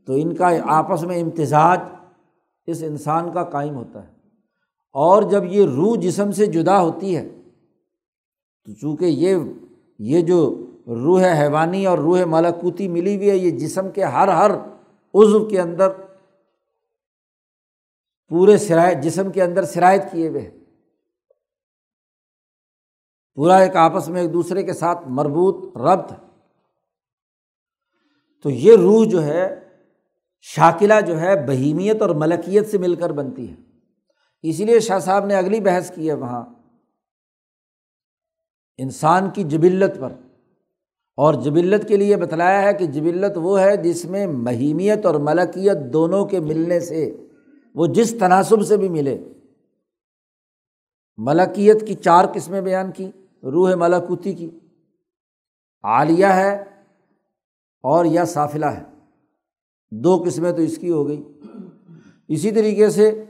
[0.06, 1.80] تو ان کا آپس میں امتزاج
[2.66, 4.12] اس انسان کا قائم ہوتا ہے۔
[4.92, 7.28] اور جب یہ روح جسم سے جدا ہوتی ہے،
[8.64, 9.36] تو چونکہ یہ
[9.98, 14.50] یہ جو روح حیوانی اور روح ملاکوتی ملی ہوئی ہے، یہ جسم کے ہر ہر
[15.14, 15.88] عضو کے اندر،
[18.28, 20.50] پورے سرایت جسم کے اندر سرایت کیے ہوئے
[23.34, 26.12] پورا ایک آپس میں ایک دوسرے کے ساتھ مربوط، ربط۔
[28.42, 29.63] تو یہ روح جو ہے
[30.46, 33.54] شاکلہ جو ہے بہیمیت اور ملکیت سے مل کر بنتی ہے۔
[34.42, 36.44] اسی لیے شاہ صاحب نے اگلی بحث کی ہے وہاں۔
[38.78, 40.12] انسان کی جبلت پر۔
[41.16, 45.76] اور جبلت کے لیے بتلایا ہے کہ جبلت وہ ہے جس میں مہیمیت اور ملکیت
[45.92, 47.16] دونوں کے ملنے سے،
[47.74, 49.24] وہ جس تناسب سے بھی ملے۔
[51.16, 53.10] ملکیت کی چار قسمیں بیان کی،
[53.42, 54.50] روح ملاکوتی کی۔
[55.82, 56.64] عالیہ ہے
[57.82, 58.93] اور یا صافلہ ہے۔
[59.90, 61.22] دو قسمیں تو اس کی ہو گئی۔
[62.28, 63.24] اسی طریقے سے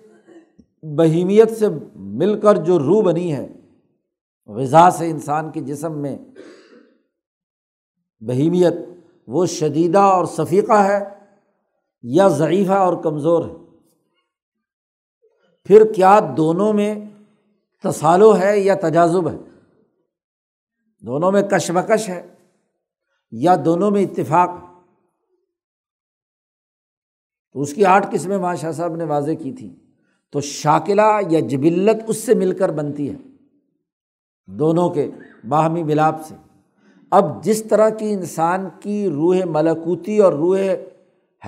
[0.82, 3.52] بہیمیت سے مل کر جو روح بنی ہے،
[4.46, 6.18] غذا سے انسان کے جسم میں
[8.20, 8.74] بہیمیت،
[9.26, 11.04] وہ شدیدہ اور صفیقہ ہے
[12.02, 13.54] یا ضعیفہ اور کمزور ہے۔
[15.64, 16.94] پھر کیا دونوں میں
[17.84, 19.36] تصالو ہے یا تجازب ہے؟
[21.00, 22.34] دونوں میں کشمکش ہے
[23.32, 24.73] یا دونوں میں اتفاق ہے؟
[27.54, 29.74] تو اس کی آٹھ قسمیں وہاں شاہ صاحب نے واضح کی تھی
[30.32, 33.16] تو شاکلہ یا جبلت اس سے مل کر بنتی ہے،
[34.46, 35.10] دونوں کے
[35.48, 36.34] باہمی ملاپ سے۔
[37.10, 40.58] اب جس طرح کی انسان کی روح ملکوتی اور روح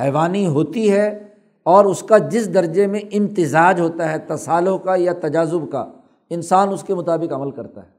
[0.01, 1.29] حیوانی ہوتی ہے
[1.63, 5.93] اور اس کا جس درجے میں امتزاج ہوتا ہے تصالوں کا یا تجازب کا،
[6.31, 7.91] انسان اس کے مطابق عمل کرتا ہے۔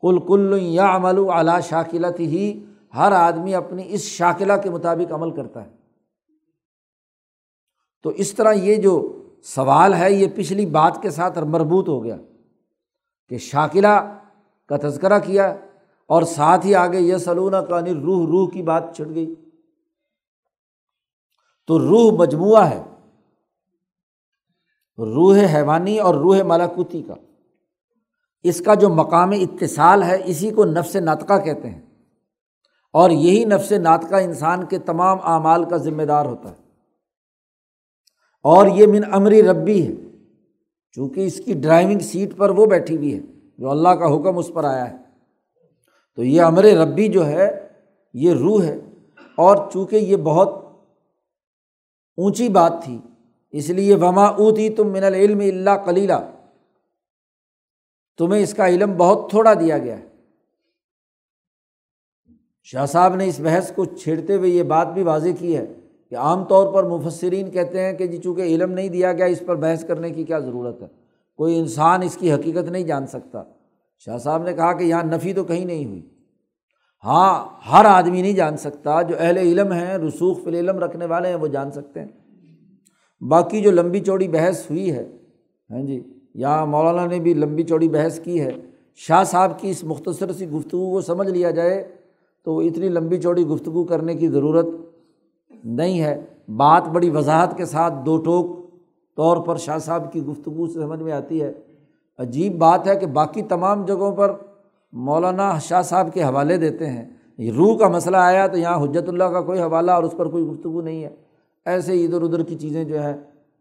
[0.00, 2.64] کل کل یا عمل اعلیٰ شاکلت ہی
[2.96, 5.73] ہر آدمی اپنی اس شاکلہ کے مطابق عمل کرتا ہے۔
[8.04, 12.16] تو اس طرح یہ جو سوال ہے، یہ پچھلی بات کے ساتھ مربوط ہو گیا
[13.28, 14.18] کہ شاکلہ
[14.68, 15.56] کا تذکرہ کیا
[16.06, 19.34] اور ساتھ ہی آگے یہ سلونہ کہانی روح روح کی بات چھٹ گئی۔
[21.66, 22.82] تو روح مجموعہ ہے،
[24.98, 27.14] روح حیوانی اور روح ملاکوتی کا۔
[28.42, 31.82] اس کا جو مقام اتصال ہے، اسی کو نفس ناطقہ کہتے ہیں۔
[32.92, 36.63] اور یہی نفس ناطقہ انسان کے تمام اعمال کا ذمہ دار ہوتا ہے۔
[38.44, 39.92] اور یہ من امری ربی ہے،
[40.92, 43.20] چونکہ اس کی ڈرائیونگ سیٹ پر وہ بیٹھی ہوئی ہے،
[43.58, 44.96] جو اللہ کا حکم اس پر آیا ہے۔
[46.16, 47.68] تو یہ امر ربی جو ہے،
[48.14, 48.78] یہ روح ہے۔
[49.36, 50.48] اور چونکہ یہ بہت
[52.16, 52.98] اونچی بات تھی،
[53.50, 56.30] اس لیے وما اوتی تم من العلم اللہ کلیلہ
[58.18, 60.08] تمہیں اس کا علم بہت تھوڑا دیا گیا ہے۔
[62.62, 65.66] شاہ صاحب نے اس بحث کو چھیڑتے ہوئے یہ بات بھی واضح کی ہے۔
[66.14, 69.42] کہ عام طور پر مفسرین کہتے ہیں کہ جی چونکہ علم نہیں دیا گیا، اس
[69.46, 70.86] پر بحث کرنے کی کیا ضرورت ہے؟
[71.36, 73.42] کوئی انسان اس کی حقیقت نہیں جان سکتا۔
[73.98, 76.02] شاہ صاحب نے کہا کہ یہاں نفی تو کہیں نہیں ہوئی۔
[77.04, 81.28] ہاں ہر آدمی نہیں جان سکتا، جو اہل علم ہیں، رسوخ فی العلم رکھنے والے
[81.28, 82.08] ہیں، وہ جان سکتے ہیں۔
[83.28, 85.08] باقی جو لمبی چوڑی بحث ہوئی ہے
[85.70, 86.00] ہاں جی
[86.34, 88.50] یہاں مولانا نے بھی لمبی چوڑی بحث کی ہے۔
[88.94, 91.96] شاہ صاحب کی اس مختصر سی گفتگو کو سمجھ لیا جائے
[92.44, 94.66] تو اتنی لمبی چوڑی گفتگو کرنے کی ضرورت
[95.64, 98.70] نہیں ہے۔ بات بڑی وضاحت کے ساتھ دو ٹوک
[99.16, 101.52] طور پر شاہ صاحب کی گفتگو سے سمجھ میں آتی ہے۔
[102.18, 104.32] عجیب بات ہے کہ باقی تمام جگہوں پر
[104.92, 107.10] مولانا شاہ صاحب کے حوالے دیتے ہیں۔
[107.50, 110.44] روح کا مسئلہ آیا تو یہاں حجرت اللہ کا کوئی حوالہ اور اس پر کوئی
[110.44, 111.16] گفتگو نہیں ہے۔
[111.64, 113.16] ایسے ادھر ادھر کی چیزیں جو ہے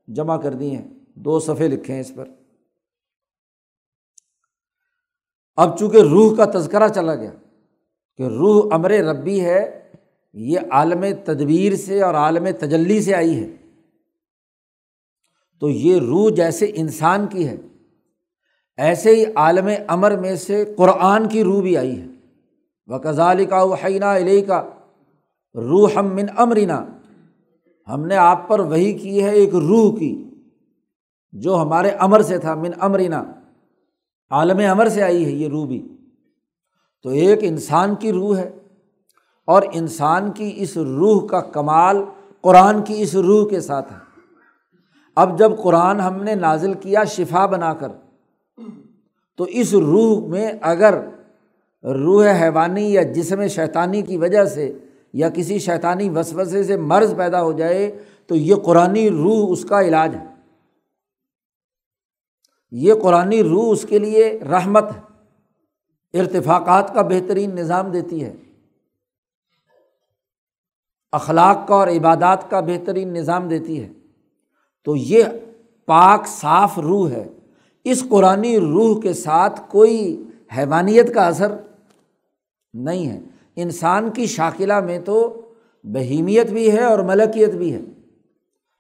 [0.08, 2.26] جمع کر دی ہیں۔ دو صفحے لکھے ہیں اس پر۔
[5.56, 7.32] اب چونکہ روح کا تذکرہ چلا گیا
[8.18, 9.83] کہ روح امر ربی ہے
[10.34, 13.56] یہ عالم تدبیر سے اور عالم تجلی سے آئی ہے۔
[15.60, 17.58] تو یہ روح جیسے انسان کی ہے،
[18.78, 22.06] ایسے ہی عالم امر میں سے قرآن کی روح بھی آئی ہے۔
[22.88, 24.70] وہ کزال کا وحینہ علیہ کا
[25.56, 26.86] روح ہم من امرینا
[27.88, 30.30] ہم نے آپ پر وہی کی ہے ایک روح کی،
[31.32, 33.24] جو ہمارے امر سے تھا، من امرینا
[34.30, 35.88] عالم امر سے آئی ہے یہ روح بھی۔
[37.04, 38.52] تو ایک انسان کی روح ہے۔
[39.46, 41.98] اور انسان کی اس روح کا کمال
[42.42, 43.98] قرآن کی اس روح کے ساتھ ہے۔
[45.16, 47.88] اب جب قرآن ہم نے نازل کیا شفا بنا کر،
[49.38, 51.00] تو اس روح میں اگر
[51.84, 54.78] روح حیوانی یا جسم شیطانی کی وجہ سے
[55.14, 59.82] یا کسی شیطانی وسوسے سے مرض پیدا ہو جائے، تو یہ قرآن روح اس کا
[59.82, 60.26] علاج ہے۔
[62.72, 68.36] یہ قرآن روح اس کے لیے رحمت ہے، ارتفاقات کا بہترین نظام دیتی ہے۔
[71.14, 73.90] اخلاق کا اور عبادات کا بہترین نظام دیتی ہے۔
[74.86, 75.24] تو یہ
[75.86, 77.26] پاک صاف روح ہے۔
[77.84, 80.24] اس قرآن روح کے ساتھ کوئی
[80.58, 81.56] حیوانیت کا اثر
[82.74, 83.20] نہیں ہے۔
[83.56, 85.42] انسان کی شاکلہ میں تو
[85.84, 87.82] بہیمیت بھی ہے اور ملکیت بھی ہے۔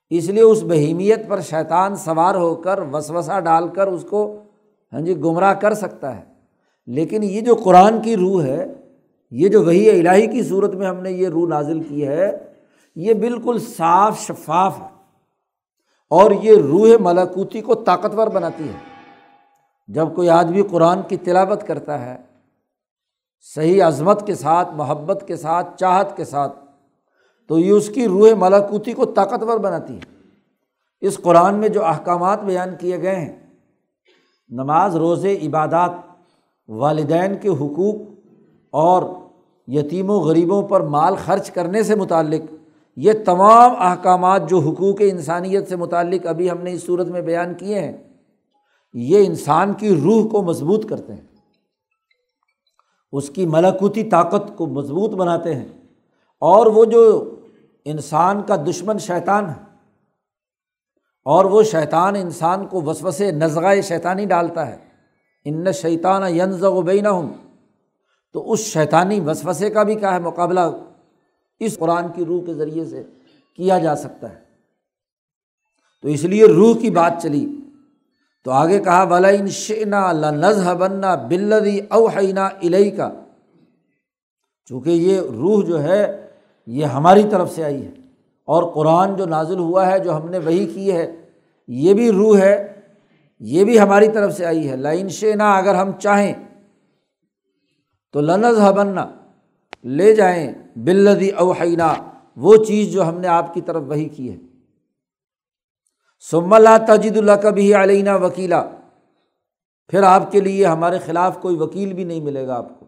[0.09, 4.39] اس لیے اس بہیمیت پر شیطان سوار ہو کر وسوسہ ڈال کر اس کو
[4.93, 6.21] ہاں جی گمراہ کر سکتا ہے۔
[6.87, 8.65] لیکن یہ جو قرآن کی روح ہے
[9.35, 12.53] یہ جو وہی الہی کی صورت میں ہم نے یہ روح نازل کی ہے،
[12.95, 14.87] یہ بالکل صاف شفاف ہے۔
[16.09, 18.73] اور یہ روح ملاکوتی کو طاقتور بناتی ہے۔
[19.87, 22.17] جب کوئی آدمی قرآن کی تلاوت کرتا ہے،
[23.55, 26.59] صحیح عظمت کے ساتھ، محبت کے ساتھ، چاہت کے ساتھ،
[27.47, 30.29] تو یہ اس کی روح ملاکوتی کو طاقتور بناتی ہے۔
[31.01, 33.53] اس قرآن میں جو احکامات بیان کیے گئے ہیں،
[34.49, 35.91] نماز، روزے، عبادات،
[36.67, 37.95] والدین کے حقوق
[38.71, 39.22] اور
[39.67, 42.53] یتیم و غریبوں پر مال خرچ کرنے سے متعلق،
[42.95, 47.53] یہ تمام احکامات جو حقوق انسانیت سے متعلق ابھی ہم نے اس صورت میں بیان
[47.53, 47.97] کیے ہیں،
[48.93, 51.21] یہ انسان کی روح کو مضبوط کرتے ہیں۔
[53.11, 55.67] اس کی ملاکوتی طاقت کو مضبوط بناتے ہیں۔
[56.39, 57.35] اور وہ جو
[57.85, 59.61] انسان کا دشمن شیطان ہے،
[61.25, 64.77] اور وہ شیطان انسان کو وسوس نزغۂ شیطانی ڈالتا ہے۔
[65.45, 67.33] ان شیطان ینز و بین ہوں
[68.33, 70.59] تو اس شیطانی وسوسے کا بھی کیا ہے مقابلہ
[71.59, 73.03] اس قرآن کی روح کے ذریعے سے
[73.55, 74.35] کیا جا سکتا ہے؟
[76.01, 77.55] تو اس لیے روح کی بات چلی۔
[78.43, 83.09] تو آگے کہا بلا ان شنا نظ بننا بلدی اوہینا الہی کا
[84.65, 86.27] چونکہ یہ روح جو ہے،
[86.67, 87.91] یہ ہماری طرف سے آئی ہے۔
[88.45, 91.15] اور قرآن جو نازل ہوا ہے، جو ہم نے وہی کی ہے،
[91.67, 92.79] یہ بھی روح ہے،
[93.39, 96.52] یہ بھی ہماری طرف سے آئی ہے۔ لائن شینا اگر ہم چاہیں۔
[98.13, 99.11] تو لنز بننا
[99.83, 101.93] لے جائیں بلدی اوہینا
[102.35, 104.37] وہ چیز جو ہم نے آپ کی طرف وہی کی ہے۔
[106.31, 108.69] سم اللہ تجد اللہ کبھی علینہ وکیلا،
[109.87, 112.85] پھر آپ کے لیے ہمارے خلاف کوئی وکیل بھی نہیں ملے گا آپ کو۔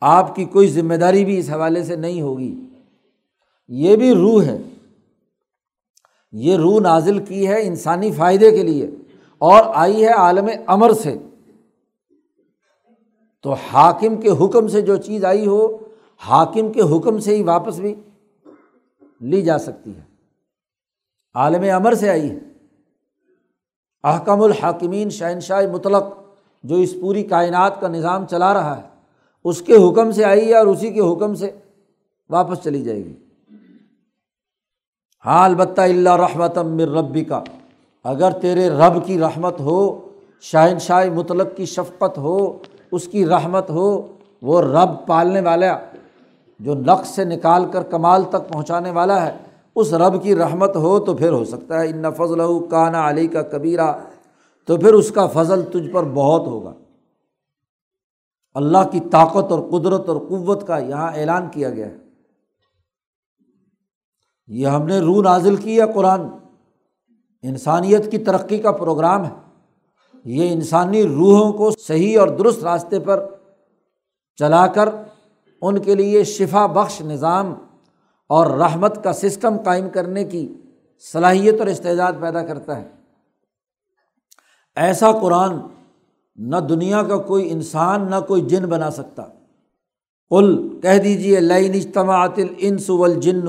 [0.00, 2.54] آپ کی کوئی ذمہ داری بھی اس حوالے سے نہیں ہوگی۔
[3.68, 4.58] یہ بھی روح ہے۔
[6.32, 8.90] یہ روح نازل کی ہے انسانی فائدے کے لیے
[9.38, 11.18] اور آئی ہے عالم امر سے۔
[13.42, 15.76] تو حاکم کے حکم سے جو چیز آئی ہو،
[16.16, 17.94] حاکم کے حکم سے ہی واپس بھی
[19.20, 20.00] لی جا سکتی ہے۔
[21.34, 22.38] عالم امر سے آئی ہے۔
[24.04, 26.04] احکم الحاکمین شہنشاہ مطلق
[26.64, 28.82] جو اس پوری کائنات کا نظام چلا رہا ہے،
[29.44, 31.50] اس کے حکم سے آئی ہے اور اسی کے حکم سے
[32.30, 33.14] واپس چلی جائے گی۔
[35.26, 37.42] ہاں البتہ اللہ رحمت مر ربی کا
[38.04, 40.08] اگر تیرے رب کی رحمت ہو،
[40.40, 42.58] شہنشاہ مطلق کی شفقت ہو
[42.96, 45.78] اس کی رحمت ہو، وہ رب پالنے والا،
[46.60, 49.36] جو نقص سے نکال کر کمال تک پہنچانے والا ہے،
[49.74, 53.42] اس رب کی رحمت ہو تو پھر ہو سکتا ہے ان فضل کانا علی کا
[53.42, 53.92] کبیرہ
[54.64, 56.72] تو پھر اس کا فضل تجھ پر بہت ہوگا۔
[58.54, 61.96] اللہ کی طاقت اور قدرت اور قوت کا یہاں اعلان کیا گیا ہے۔
[64.46, 66.20] یہ ہم نے روح نازل کی ہے قرآن۔
[67.42, 69.45] انسانیت کی ترقی کا پروگرام ہے۔
[70.26, 73.34] یہ انسانی روحوں کو صحیح اور درست راستے پر
[74.36, 74.88] چلا کر
[75.62, 77.54] ان کے لیے شفا بخش نظام
[78.28, 80.52] اور رحمت کا سسٹم قائم کرنے کی
[81.12, 82.88] صلاحیت اور استعداد پیدا کرتا ہے۔
[84.76, 85.56] ایسا قرآن
[86.36, 89.22] نہ دنیا کا کوئی انسان، نہ کوئی جن بنا سکتا۔
[90.30, 93.44] کل کہہ دیجیے لین اجتماعت الانس والجن۔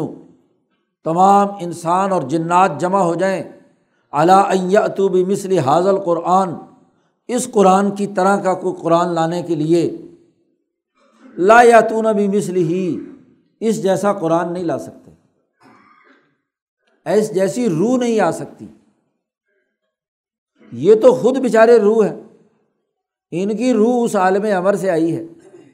[1.04, 3.44] تمام انسان اور جنات جمع ہو جائیں۔
[4.12, 6.50] علاۃ مثل حاضل قرآن
[7.28, 9.98] اس قرآن کی طرح کا کوئی قرآن لانے کے لیے
[11.38, 13.00] لا یاتون بھی مثل ہی
[13.60, 15.12] اس جیسا قرآن نہیں لا سکتے۔
[17.06, 18.66] ایس جیسی روح نہیں آ سکتی۔
[20.72, 22.22] یہ تو خود بیچارے روح ہے
[23.32, 25.26] ان کی روح اس عالم امر سے آئی ہے۔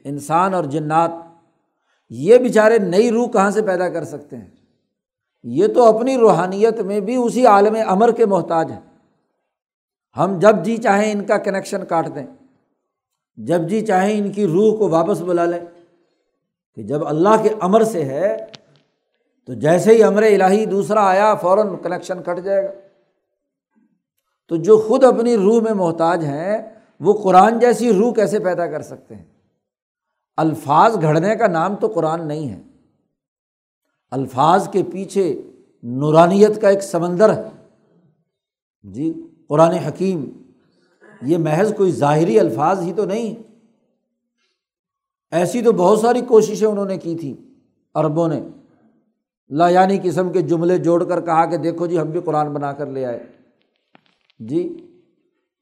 [0.04, 1.10] انسان اور جنات،
[2.10, 4.50] یہ بیچارے نئی روح کہاں سے پیدا کر سکتے ہیں؟
[5.44, 8.80] یہ تو اپنی روحانیت میں بھی اسی عالم امر کے محتاج ہیں۔
[10.16, 12.26] ہم جب جی چاہیں ان کا کنیکشن کاٹ دیں۔
[13.36, 15.60] جب جی چاہیں ان کی روح کو واپس بلا لیں۔
[16.74, 18.46] کہ جب اللہ کے امر سے ہے،
[19.46, 22.72] تو جیسے ہی امر الہی دوسرا آیا، فوراً کنیکشن کٹ جائے گا۔
[24.48, 26.58] تو جو خود اپنی روح میں محتاج ہیں،
[27.00, 29.24] وہ قرآن جیسی روح کیسے پیدا کر سکتے ہیں؟
[30.36, 32.73] الفاظ گھڑنے کا نام تو قرآن نہیں ہے۔
[34.14, 35.42] الفاظ کے پیچھے
[35.82, 37.42] نورانیت کا ایک سمندر ہے۔
[38.82, 39.12] جی
[39.48, 40.24] قرآن حکیم،
[41.22, 43.34] یہ محض کوئی ظاہری الفاظ ہی تو نہیں۔
[45.32, 47.34] ایسی تو بہت ساری کوششیں انہوں نے کی تھیں
[47.94, 48.40] عربوں نے۔
[49.50, 52.72] لا یعنی قسم کے جملے جوڑ کر کہا کہ دیکھو جی ہم بھی قرآن بنا
[52.72, 53.26] کر لے آئے۔
[54.38, 54.76] جی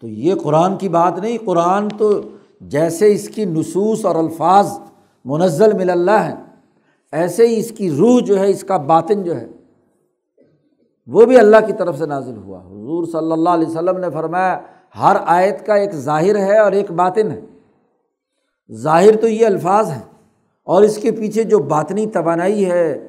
[0.01, 2.21] تو یہ قرآن کی بات نہیں، قرآن تو
[2.61, 4.79] جیسے اس کی نصوص اور الفاظ
[5.25, 6.52] منزل مل اللہ ہیں۔
[7.13, 9.47] ایسے ہی اس کی روح جو ہے، اس کا باطن جو ہے،
[11.09, 14.59] وہ بھی اللہ کی طرف سے نازل ہوا۔ حضور صلی اللہ علیہ وسلم نے فرمایا،
[15.01, 17.41] ہر آیت کا ایک ظاہر ہے اور ایک باطن ہے۔
[18.71, 20.03] ظاہر تو یہ الفاظ ہیں،
[20.67, 23.09] اور اس کے پیچھے جو باطنی توانائی ہے،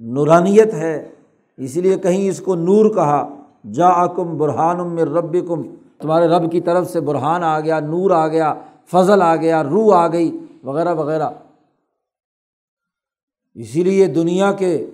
[0.00, 0.96] نورانیت ہے
[1.58, 3.22] اسی لیے کہیں اس کو نور کہا۔
[3.72, 5.62] جا کم برہان میں رب کم
[5.98, 8.52] تمہارے رب کی طرف سے برہان آ گیا، نور آ گیا،
[8.92, 10.30] فضل آ گیا، روح آ گئی،
[10.64, 11.28] وغیرہ وغیرہ۔
[13.54, 14.86] اسی لیے دنیا کے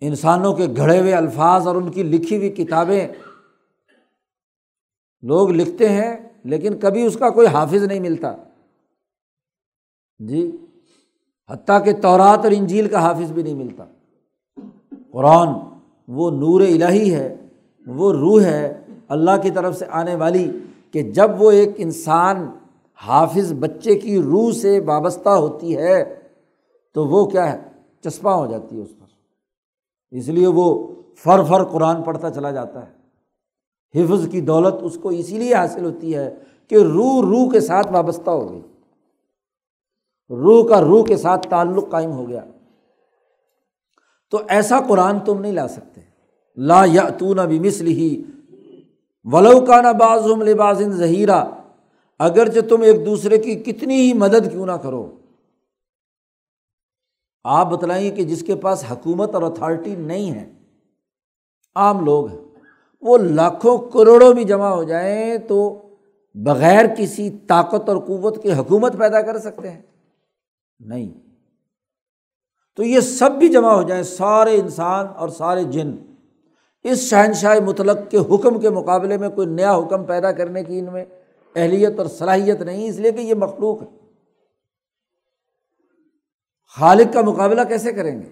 [0.00, 3.08] انسانوں کے گھڑے ہوئے الفاظ اور ان کی لکھی ہوئی کتابیں
[5.22, 8.34] لوگ لکھتے ہیں، لیکن کبھی اس کا کوئی حافظ نہیں ملتا۔
[10.18, 10.56] جی
[11.50, 13.84] حتیٰ کہ تورات اور انجیل کا حافظ بھی نہیں ملتا۔
[15.12, 15.48] قرآن
[16.08, 17.36] وہ نور الہی ہے،
[17.86, 20.50] وہ روح ہے اللہ کی طرف سے آنے والی
[20.92, 22.46] کہ جب وہ ایک انسان
[22.98, 26.23] حافظ بچے کی روح سے وابستہ ہوتی ہے
[26.94, 27.60] تو وہ کیا ہے؟
[28.00, 29.06] چسپاں ہو جاتی ہے اس پر۔
[30.10, 33.04] اس لیے وہ فر فر قرآن پڑھتا چلا جاتا ہے۔
[34.00, 36.34] حفظ کی دولت اس کو اسی لیے حاصل ہوتی ہے
[36.68, 38.60] کہ روح روح کے ساتھ وابستہ ہو گئی۔
[40.30, 42.40] روح کا روح کے ساتھ تعلق قائم ہو گیا۔
[44.30, 46.00] تو ایسا قرآن تم نہیں لا سکتے۔
[46.56, 48.22] لا یا تو نہ بھی مسل ہی
[49.24, 51.44] ولو کا نہ بازم لبازن ظہیرہ
[52.18, 55.10] اگرچہ تم ایک دوسرے کی کتنی ہی مدد کیوں نہ کرو۔
[57.44, 60.52] آپ بتلائیں کہ جس کے پاس حکومت اور اتھارٹی نہیں ہے،
[61.74, 62.40] عام لوگ ہیں،
[63.00, 65.88] وہ لاکھوں کروڑوں بھی جمع ہو جائیں تو
[66.34, 69.82] بغیر کسی طاقت اور قوت کی حکومت پیدا کر سکتے ہیں۔
[70.80, 71.10] نہیں۔
[72.76, 75.96] تو یہ سب بھی جمع ہو جائیں، سارے انسان اور سارے جن۔
[76.82, 80.86] اس شہنشاہ مطلق کے حکم کے مقابلے میں کوئی نیا حکم پیدا کرنے کی ان
[80.92, 81.04] میں
[81.56, 84.03] اہلیت اور صلاحیت نہیں، اس لیے کہ یہ مخلوق ہے۔
[86.78, 88.28] خالق کا مقابلہ کیسے کریں گے؟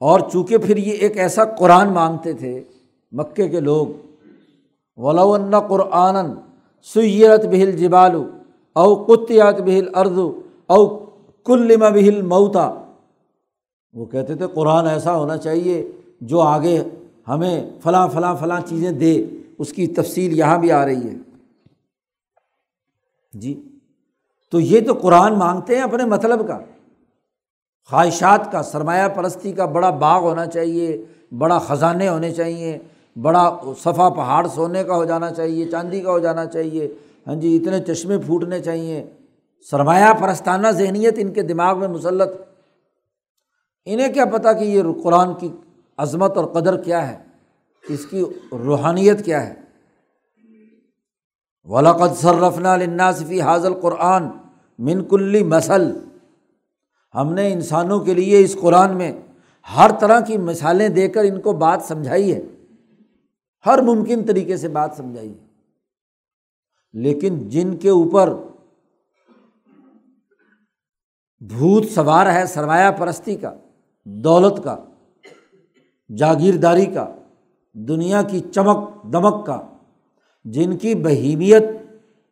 [0.00, 2.64] اور چونکہ پھر یہ ایک ایسا قرآن مانگتے تھے،
[3.12, 3.86] مکے کے لوگ
[4.96, 6.16] ولا قرآن
[6.82, 8.24] سیرت بہل جبالو
[8.72, 10.86] او قطیات بہل اردو او
[11.46, 12.68] کلما بہل موتا
[13.94, 16.82] وہ کہتے تھے، قرآن ایسا ہونا چاہیے جو آگے
[17.28, 19.24] ہمیں فلاں فلاں فلاں چیزیں دے،
[19.58, 21.14] اس کی تفصیل یہاں بھی آ رہی ہے۔
[23.32, 23.75] جی؟
[24.56, 26.58] تو یہ تو قرآن مانگتے ہیں اپنے مطلب کا۔
[27.90, 31.04] خواہشات کا، سرمایہ پرستی کا بڑا باغ ہونا چاہیے،
[31.38, 32.78] بڑا خزانے ہونے چاہیے،
[33.22, 36.94] بڑا صفا پہاڑ سونے کا ہو جانا چاہیے، چاندی کا ہو جانا چاہیے۔
[37.26, 39.06] ہاں جی اتنے چشمے پھوٹنے چاہیے۔
[39.70, 42.30] سرمایہ پرستانہ ذہنیت ان کے دماغ میں مسلط۔
[43.84, 45.48] انہیں کیا پتہ کہ یہ قرآن کی
[45.96, 47.18] عظمت اور قدر کیا ہے؟
[47.88, 49.54] اس کی روحانیت کیا ہے؟
[51.64, 54.28] ولاقت صرفنا الناصفی حاضل قرآن
[54.78, 55.92] من کلی مسل
[57.14, 59.12] ہم نے انسانوں کے لیے اس قرآن میں
[59.76, 62.42] ہر طرح کی مثالیں دے کر ان کو بات سمجھائی ہے۔
[63.66, 65.46] ہر ممکن طریقے سے بات سمجھائی ہے۔
[66.92, 68.34] لیکن جن کے اوپر
[71.40, 73.54] بھوت سوار ہے سرمایہ پرستی کا،
[74.04, 74.76] دولت کا،
[76.16, 77.16] جاگیرداری کا،
[77.74, 79.60] دنیا کی چمک دمک کا،
[80.44, 81.62] جن کی بہیمیت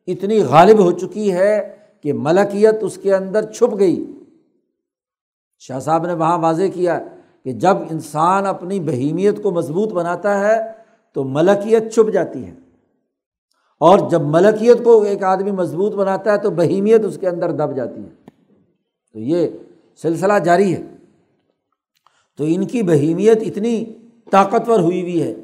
[0.07, 4.07] اتنی غالب ہو چکی ہے کہ ملکیت اس کے اندر چھپ گئی۔
[5.59, 7.01] شاہ صاحب نے وہاں واضح کیا
[7.45, 10.73] کہ جب انسان اپنی بہیمیت کو مضبوط بناتا ہے
[11.13, 12.55] تو ملکیت چھپ جاتی ہے۔
[13.81, 17.77] اور جب ملکیت کو ایک آدمی مضبوط بناتا ہے تو بہیمیت اس کے اندر دب
[17.77, 18.31] جاتی ہے۔
[19.13, 19.49] تو یہ
[19.97, 20.83] سلسلہ جاری ہے۔
[22.37, 23.85] تو ان کی بہیمیت اتنی
[24.31, 25.35] طاقتور ہوئی ہوئی ہے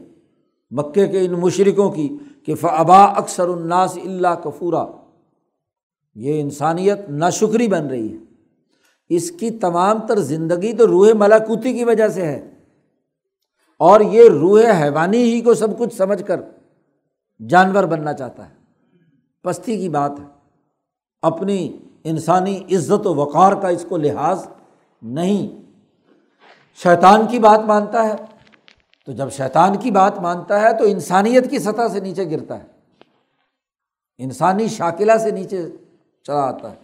[0.70, 4.86] مکے کے ان مشرقوں کی کہ فبا اکثر الناس اللہ کفورا
[6.14, 8.18] یہ انسانیت ناشکری بن رہی ہے۔
[9.08, 12.50] اس کی تمام تر زندگی تو روح ملاکوتی کی وجہ سے ہے۔
[13.78, 16.40] اور یہ روح حیوانی ہی کو سب کچھ سمجھ کر
[17.48, 18.54] جانور بننا چاہتا ہے۔
[19.42, 20.24] پستی کی بات ہے۔
[21.22, 24.46] اپنی انسانی عزت و وقار کا اس کو لحاظ
[25.02, 25.62] نہیں۔
[26.82, 28.14] شیطان کی بات مانتا ہے۔
[29.06, 32.66] تو جب شیطان کی بات مانتا ہے تو انسانیت کی سطح سے نیچے گرتا ہے۔
[34.18, 35.68] انسانی شاکلہ سے نیچے
[36.22, 36.76] چلا آتا ہے۔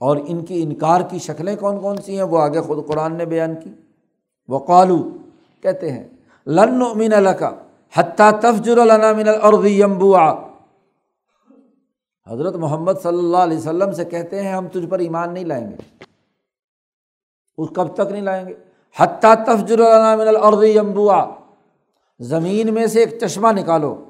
[0.00, 3.24] اور ان کی انکار کی شکلیں کون کون سی ہیں؟ وہ آگے خود قرآن نے
[3.24, 3.70] بیان کی۔
[4.48, 5.10] وہ قالو
[5.62, 6.08] کہتے ہیں،
[6.46, 7.50] لن مین کا
[7.94, 10.48] حتیٰ تفجر من الارض یمبوا
[12.30, 15.66] حضرت محمد صلی اللہ علیہ وسلم سے کہتے ہیں، ہم تجھ پر ایمان نہیں لائیں
[15.70, 16.04] گے۔
[17.58, 18.54] اس کب تک نہیں لائیں گے؟
[18.96, 19.78] حتیٰ تفجر
[20.16, 21.30] من الارض یمبوا
[22.20, 24.04] زمین میں سے ایک چشمہ نکالو۔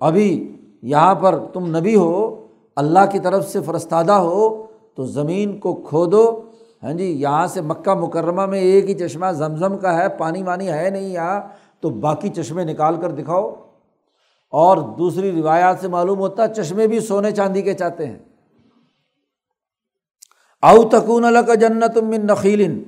[0.00, 5.74] ابھی یہاں پر تم نبی ہو، اللہ کی طرف سے فرستادہ ہو، تو زمین کو
[5.74, 6.40] کھودو۔
[6.82, 10.68] ہاں جی یہاں سے مکہ مکرمہ میں ایک ہی چشمہ زمزم کا ہے، پانی وانی
[10.68, 11.40] ہے نہیں یہاں،
[11.80, 13.54] تو باقی چشمے نکال کر دکھاؤ۔
[14.50, 18.18] اور دوسری روایات سے معلوم ہوتا ہے چشمے بھی سونے چاندی کے چاہتے ہیں۔
[20.62, 22.82] او تکون کا جنت من نخیل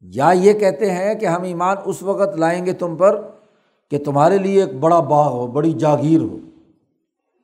[0.00, 3.22] یا یہ کہتے ہیں کہ ہم ایمان اس وقت لائیں گے تم پر
[3.90, 6.36] کہ تمہارے لیے ایک بڑا باغ ہو، بڑی جاگیر ہو۔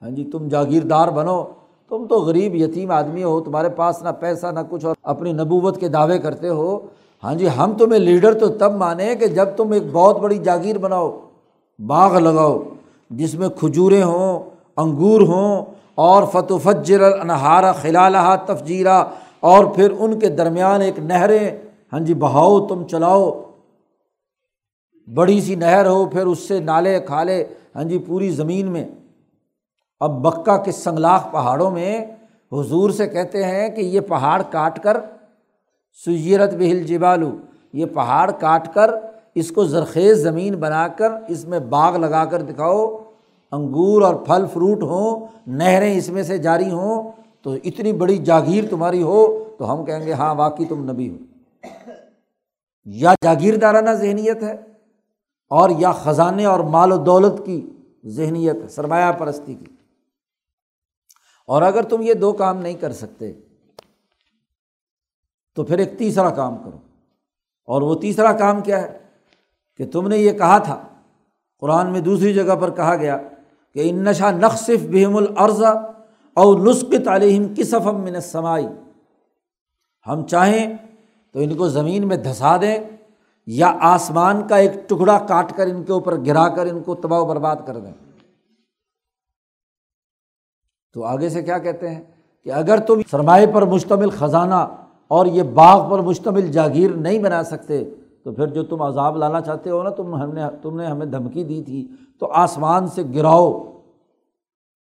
[0.03, 1.45] ہاں جی تم جاگیردار بنو۔
[1.89, 5.81] تم تو غریب، یتیم آدمی ہو، تمہارے پاس نہ پیسہ نہ کچھ اور اپنی نبوت
[5.81, 6.79] کے دعوے کرتے ہو۔
[7.25, 10.79] ہاں جی ہم تمہیں لیڈر تو تب مانیں کہ جب تم ایک بہت بڑی جاگیر
[10.79, 11.21] بناؤ،
[11.87, 12.59] باغ لگاؤ،
[13.11, 19.05] جس میں کھجوریں ہوں، انگور ہوں، اور فتو فجر النہارا خلالہ تفجیرہ
[19.41, 21.51] اور پھر ان کے درمیان ایک نہریں۔
[21.93, 23.43] ہاں جی بہاؤ تم چلاؤ۔
[25.15, 27.45] بڑی سی نہر ہو، پھر اس سے نالے کھالے
[27.77, 28.85] ہاں جی پوری زمین میں۔
[30.01, 32.07] اب بکا کے سنگلاخ پہاڑوں میں
[32.53, 34.97] حضور سے کہتے ہیں کہ یہ پہاڑ کاٹ کر
[36.07, 37.37] سجیرت بہل جبالو
[37.73, 38.91] یہ پہاڑ کاٹ کر،
[39.35, 42.99] اس کو زرخیز زمین بنا کر، اس میں باغ لگا کر دکھاؤ۔
[43.53, 48.65] انگور اور پھل فروٹ ہوں، نہریں اس میں سے جاری ہوں۔ تو اتنی بڑی جاگیر
[48.71, 51.17] تمہاری ہو تو ہم کہیں گے ہاں واقعی تم نبی ہو۔
[52.85, 54.76] یا جاگیردارانہ ذہنیت ہے۔
[55.51, 57.71] اور یا خزانے اور مال و دولت کی
[58.07, 59.65] ذہنیت ہے، سرمایہ پرستی کی۔
[61.47, 63.33] اور اگر تم یہ دو کام نہیں کر سکتے،
[65.55, 66.79] تو پھر ایک تیسرا کام کرو۔
[67.65, 68.99] اور وہ تیسرا کام کیا ہے؟
[69.77, 70.83] کہ تم نے یہ کہا تھا،
[71.59, 73.19] قرآن میں دوسری جگہ پر کہا گیا
[73.75, 75.63] کہ ان نشا نقصف بہم العرض
[76.35, 78.67] اور نسخت علیہم کسفم من سمائی
[80.07, 80.77] ہم چاہیں
[81.33, 82.96] تو ان کو زمین میں دھسا دیں۔
[83.47, 87.21] یا آسمان کا ایک ٹکڑا کاٹ کر ان کے اوپر گرا کر ان کو تباہ
[87.21, 87.93] و برباد کر دیں۔
[90.95, 92.03] تو آگے سے کیا کہتے ہیں
[92.45, 94.67] کہ اگر تم سرمایہ پر مشتمل خزانہ
[95.09, 97.85] اور یہ باغ پر مشتمل جاگیر نہیں بنا سکتے،
[98.25, 101.07] تو پھر جو تم عذاب لانا چاہتے ہو نا، تم ہم نے، تم نے ہمیں
[101.07, 101.89] دھمکی دی تھی۔
[102.21, 103.81] تو آسمان سے گراؤ۔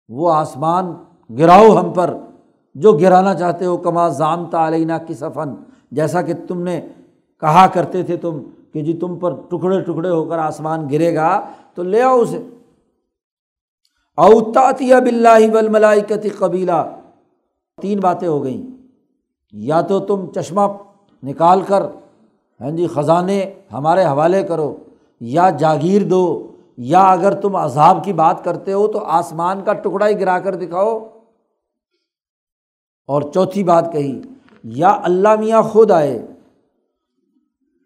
[0.09, 0.95] وہ آسمان
[1.39, 2.17] گراؤ ہم پر۔
[2.75, 5.55] جو گرانا چاہتے ہو، کما ضامتا علینہ کی سفن
[5.91, 6.89] جیسا کہ تم نے
[7.41, 11.41] کہا کرتے تھے تم کہ جی تم پر ٹکڑے ٹکڑے ہو کر آسمان گرے گا،
[11.74, 12.43] تو لے آؤ اسے۔
[14.16, 16.97] اوتاطیہ بلّہ بل ملائکتی قبیلہ۔
[17.82, 18.86] تین باتیں ہو گئیں۔
[19.53, 20.61] یا تو تم چشمہ
[21.22, 21.82] نکال کر
[22.61, 24.76] ہاں جی خزانے ہمارے حوالے کرو،
[25.20, 30.09] یا جاگیر دو، یا اگر تم عذاب کی بات کرتے ہو تو آسمان کا ٹکڑا
[30.09, 30.99] ہی گرا کر دکھاؤ۔
[33.07, 34.20] اور چوتھی بات کہی،
[34.64, 36.26] یا اللہ میاں خود آئے۔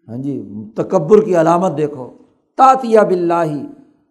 [0.09, 0.43] ہاں جی
[0.75, 2.09] تکبر کی علامت دیکھو۔
[2.57, 3.53] تاتیا بلّہ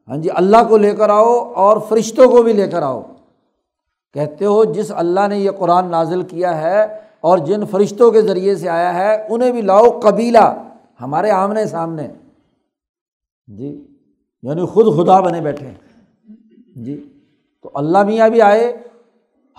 [0.08, 3.02] ہاں جی اللہ کو لے کر آؤ اور فرشتوں کو بھی لے کر آؤ۔
[4.12, 6.82] کہتے ہو، جس اللہ نے یہ قرآن نازل کیا ہے
[7.20, 10.68] اور جن فرشتوں کے ذریعے سے آیا ہے، انہیں بھی لاؤ قبیلہ۔
[11.00, 12.08] ہمارے آمنے سامنے۔
[13.46, 13.86] جی
[14.42, 15.70] یعنی خود خدا بنے بیٹھے۔
[16.76, 17.08] جی
[17.62, 18.76] تو اللہ میاں بھی آئے،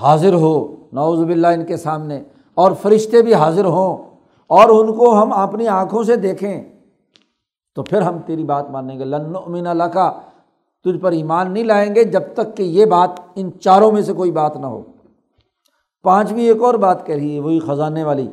[0.02, 2.24] حاضر ہو نوز باللہ ان کے سامنے۔
[2.56, 4.13] اور فرشتے بھی حاضر ہوں۔
[4.48, 6.64] اور ان کو ہم اپنی آنکھوں سے دیکھیں
[7.76, 10.20] تو پھر ہم تیری بات مانیں گے۔ لن امین اللہ کا
[10.84, 14.14] تجھ پر ایمان نہیں لائیں گے جب تک کہ یہ بات ان چاروں میں سے
[14.14, 14.82] کوئی بات نہ ہو۔
[16.04, 18.28] پانچویں ایک اور بات کہہ رہی ہے، وہی خزانے والی۔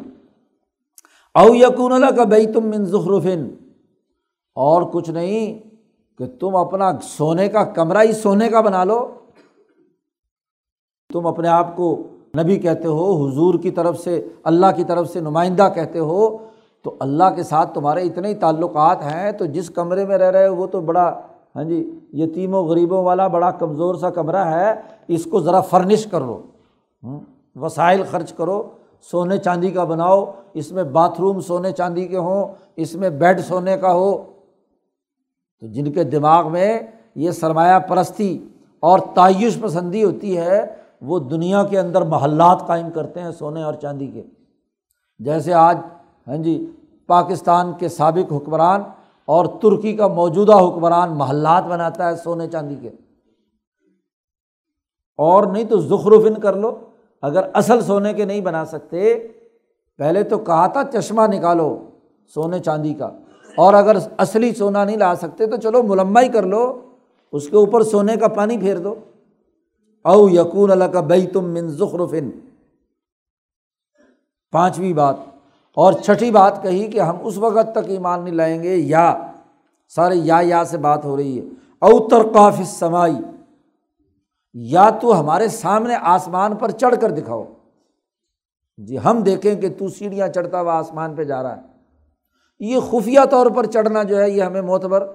[1.34, 3.48] او یقون اللہ کا بھائی تم من ظخرفن
[4.54, 5.58] اور کچھ نہیں
[6.18, 9.14] کہ تم اپنا سونے کا، کمرہ ہی سونے کا بنا لو۔
[11.12, 12.02] تم اپنے آپ کو
[12.36, 16.38] نبی کہتے ہو، حضور کی طرف سے، اللہ کی طرف سے نمائندہ کہتے ہو،
[16.82, 20.46] تو اللہ کے ساتھ تمہارے اتنے ہی تعلقات ہیں، تو جس کمرے میں رہ رہے
[20.46, 21.20] ہو، وہ تو بڑا
[21.56, 24.74] ہاں جی یتیم و غریبوں والا بڑا کمزور سا کمرہ ہے،
[25.08, 26.40] اس کو ذرا فرنش کر لو
[27.56, 28.62] وسائل خرچ کرو،
[29.10, 30.24] سونے چاندی کا بناؤ،
[30.54, 32.44] اس میں باتھ روم سونے چاندی کے ہوں،
[32.76, 34.16] اس میں بیڈ سونے کا ہو۔
[35.60, 36.78] تو جن کے دماغ میں
[37.14, 38.38] یہ سرمایہ پرستی
[38.80, 40.64] اور تعیش پسندی ہوتی ہے
[41.00, 44.22] وہ دنیا کے اندر محلات قائم کرتے ہیں سونے اور چاندی کے۔
[45.18, 45.78] جیسے آج
[46.28, 46.70] ہاں جی
[47.06, 48.82] پاکستان کے سابق حکمران
[49.24, 52.90] اور ترکی کا موجودہ حکمران محلات بناتا ہے سونے چاندی کے۔
[55.16, 56.76] اور نہیں تو ظخرفن کر لو،
[57.22, 59.28] اگر اصل سونے کے نہیں بنا سکتے،
[59.98, 61.88] پہلے تو کہا تھا چشمہ نکالو
[62.34, 63.10] سونے چاندی کا۔
[63.56, 66.80] اور اگر اصلی سونا نہیں لا سکتے تو چلو ملما ہی کر لو،
[67.32, 68.94] اس کے اوپر سونے کا پانی پھیر دو۔
[70.04, 72.30] او یقون اللہ کا بئی تم من ظخرفن
[74.52, 75.16] پانچویں بات،
[75.76, 79.12] اور چھٹی بات کہی کہ ہم اس وقت تک ایمان نہیں لائیں گے، یا
[79.92, 81.44] سارے یا یا سے بات ہو رہی ہے۔
[81.82, 83.16] اوتر کاف سمائی
[84.54, 87.44] یا تو ہمارے سامنے آسمان پر چڑھ کر دکھاؤ۔
[88.78, 91.62] جی ہم دیکھیں کہ تو سیڑھیاں چڑھتا ہوا آسمان پہ جا رہا ہے۔
[92.60, 95.06] یہ خفیہ طور پر چڑھنا جو ہے، یہ ہمیں معتبر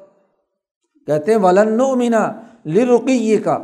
[1.07, 2.27] کہتے ہیں، ولن مینا
[2.65, 3.57] لرقی کا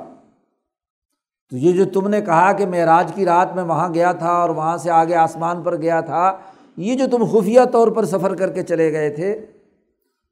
[1.52, 4.32] تو یہ جو تم نے کہا کہ میں راج کی رات میں وہاں گیا تھا
[4.32, 6.38] اور وہاں سے آگے آسمان پر گیا تھا،
[6.78, 9.46] یہ جو تم خفیہ طور پر سفر کر کے چلے گئے تھے،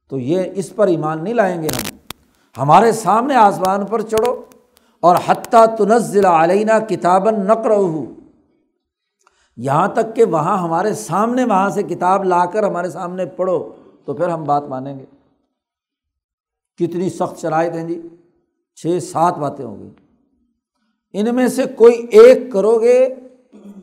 [0.08, 1.96] تو یہ اس پر ایمان نہیں لائیں گے ہم۔
[2.62, 4.42] ہمارے سامنے آسمان پر چڑھو
[5.00, 7.70] اور حتیٰ تنزل علینہ کتابن نقر
[9.56, 13.72] یہاں تک کہ وہاں ہمارے سامنے وہاں سے کتاب لا کر ہمارے سامنے پڑھو
[14.04, 15.04] تو پھر ہم بات مانیں گے۔
[16.78, 18.08] کتنی سخت شرائط ہیں جی
[18.76, 19.88] چھ سات باتیں ہوں گی۔
[21.12, 23.14] ان میں سے کوئی ایک کرو گے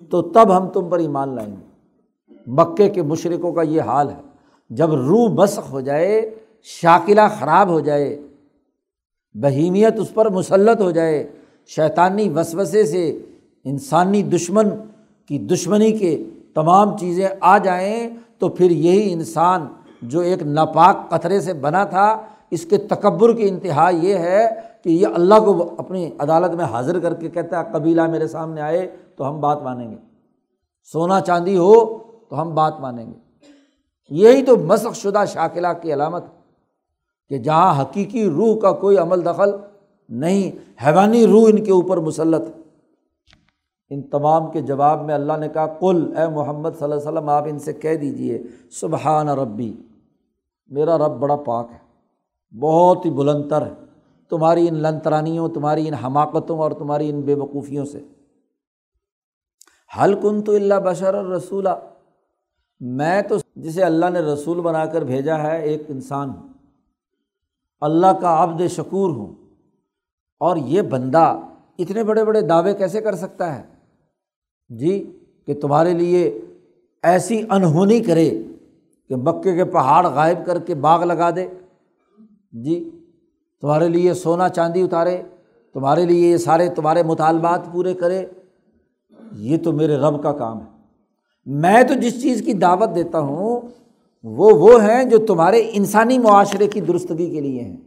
[0.09, 1.67] تو تب ہم تم پر ایمان لائیں گے۔
[2.47, 4.21] مکے کے مشرقوں کا یہ حال ہے۔
[4.69, 8.21] جب روح مسخ ہو جائے، شاکلہ خراب ہو جائے،
[9.35, 11.31] بہیمیت اس پر مسلط ہو جائے،
[11.67, 13.19] شیطانی وسوسے سے
[13.63, 14.69] انسانی دشمن
[15.25, 16.23] کی دشمنی کے
[16.53, 18.09] تمام چیزیں آ جائیں،
[18.39, 19.67] تو پھر یہی انسان
[20.01, 22.21] جو ایک ناپاک قطرے سے بنا تھا،
[22.51, 24.47] اس کے تکبر کی انتہا یہ ہے
[24.87, 28.61] کہ یہ اللہ کو اپنی عدالت میں حاضر کر کے کہتا ہے، قبیلہ میرے سامنے
[28.61, 29.95] آئے تو ہم بات مانیں گے۔
[30.83, 31.97] سونا چاندی ہو
[32.29, 33.17] تو ہم بات مانیں گے۔
[34.09, 36.23] یہی تو مسق شدہ شاکلہ کی علامت
[37.29, 39.49] کہ جہاں حقیقی روح کا کوئی عمل دخل
[40.09, 40.51] نہیں،
[40.85, 42.41] حیوانی روح ان کے اوپر مسلط
[43.89, 47.29] ان تمام کے جواب میں اللہ نے کہا کل اے محمد صلی اللہ علیہ وسلم،
[47.29, 49.73] آپ ان سے کہہ دیجیے سبحان ربی،
[50.67, 51.77] میرا رب بڑا پاک ہے،
[52.59, 53.86] بہت ہی بلند تر ہے۔
[54.29, 58.03] تمہاری ان لنترانیوں، تمہاری ان حماقتوں اور تمہاری ان بے وقوفیوں سے۔
[59.99, 61.69] حل کن تو اللہ بشر اور رسولہ
[62.79, 66.47] میں تو جسے اللہ نے رسول بنا کر بھیجا ہے، ایک انسان ہوں۔
[67.81, 69.35] اللہ کا عبد شکور ہوں۔
[70.39, 71.39] اور یہ بندہ
[71.79, 73.63] اتنے بڑے بڑے دعوے کیسے کر سکتا ہے؟
[74.69, 76.41] جی کہ تمہارے لیے
[77.03, 78.43] ایسی انہونی کرے
[79.09, 81.47] کہ مکے کے پہاڑ غائب کر کے باغ لگا دے۔
[82.51, 82.96] جی
[83.61, 85.21] تمہارے لیے سونا چاندی اتارے،
[85.73, 88.25] تمہارے لیے یہ سارے تمہارے مطالبات پورے کرے،
[89.31, 90.65] یہ تو میرے رب کا کام ہے۔
[91.45, 93.61] میں تو جس چیز کی دعوت دیتا ہوں،
[94.23, 97.77] وہ وہ ہیں جو تمہارے انسانی معاشرے کی درستگی کے لیے ہیں۔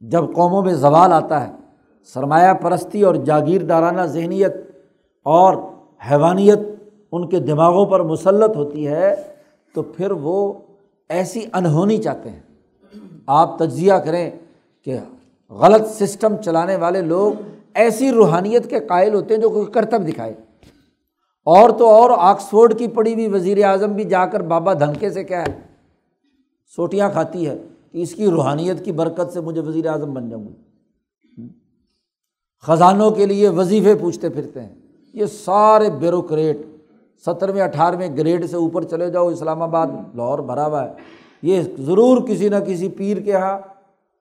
[0.00, 1.52] جب قوموں میں زوال آتا ہے،
[2.04, 4.52] سرمایہ پرستی اور جاگیردارانہ ذہنیت
[5.22, 5.56] اور
[6.10, 6.58] حیوانیت
[7.12, 9.14] ان کے دماغوں پر مسلط ہوتی ہے،
[9.74, 10.52] تو پھر وہ
[11.08, 12.40] ایسی انہونی چاہتے ہیں۔
[13.26, 14.30] آپ تجزیہ کریں
[14.84, 14.98] کہ
[15.50, 17.32] غلط سسٹم چلانے والے لوگ
[17.74, 20.34] ایسی روحانیت کے قائل ہوتے ہیں جو کوئی کرتب دکھائے۔
[21.44, 25.24] اور تو اور آکسفورڈ کی پڑی ہوئی وزیر اعظم بھی جا کر بابا دھنکے سے
[25.24, 25.60] کیا ہے
[26.76, 27.58] سوٹیاں کھاتی ہے
[27.92, 30.54] کہ اس کی روحانیت کی برکت سے مجھے وزیر اعظم بن جاؤں گی
[32.62, 34.74] خزانوں کے لیے وظیفے پوچھتے پھرتے ہیں۔
[35.14, 36.58] یہ سارے بیوروکریٹ
[37.26, 40.92] سترویں اٹھارہویں گریڈ سے اوپر چلے جاؤ، اسلام آباد، لاہور بھرا ہوا ہے۔
[41.46, 43.58] یہ ضرور کسی نہ کسی پیر کے یہاں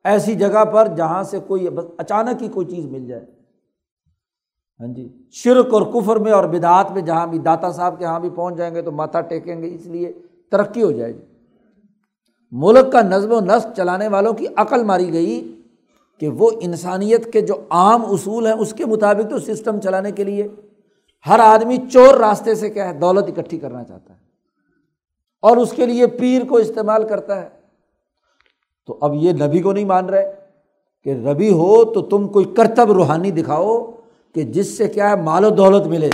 [0.06, 1.68] ایسی جگہ پر جہاں سے کوئی
[1.98, 3.26] اچانک ہی کوئی چیز مل جائے۔
[4.80, 8.20] ہاں جی شرک اور کفر میں اور بدعات میں جہاں بھی داتا صاحب کے یہاں
[8.20, 10.12] بھی پہنچ جائیں گے تو ماتھا ٹیکیں گے، اس لیے
[10.52, 11.22] ترقی ہو جائے گی۔
[12.52, 15.62] ملک کا نظم و نسق چلانے والوں کی عقل ماری گئی
[16.20, 20.24] کہ وہ انسانیت کے جو عام اصول ہیں، اس کے مطابق تو سسٹم چلانے کے
[20.24, 20.48] لیے
[21.26, 24.25] ہر آدمی چور راستے سے کیا ہے، دولت اکٹھی کرنا چاہتا ہے۔
[25.46, 27.50] اور اس کے لیے پیر کو استعمال کرتا ہے۔
[28.88, 30.32] تو اب یہ نبی کو نہیں مان رہے
[31.04, 33.84] کہ ربی ہو تو تم کوئی کرتب روحانی دکھاؤ
[34.36, 36.10] کہ جس سے کیا ہے، مال و دولت ملے۔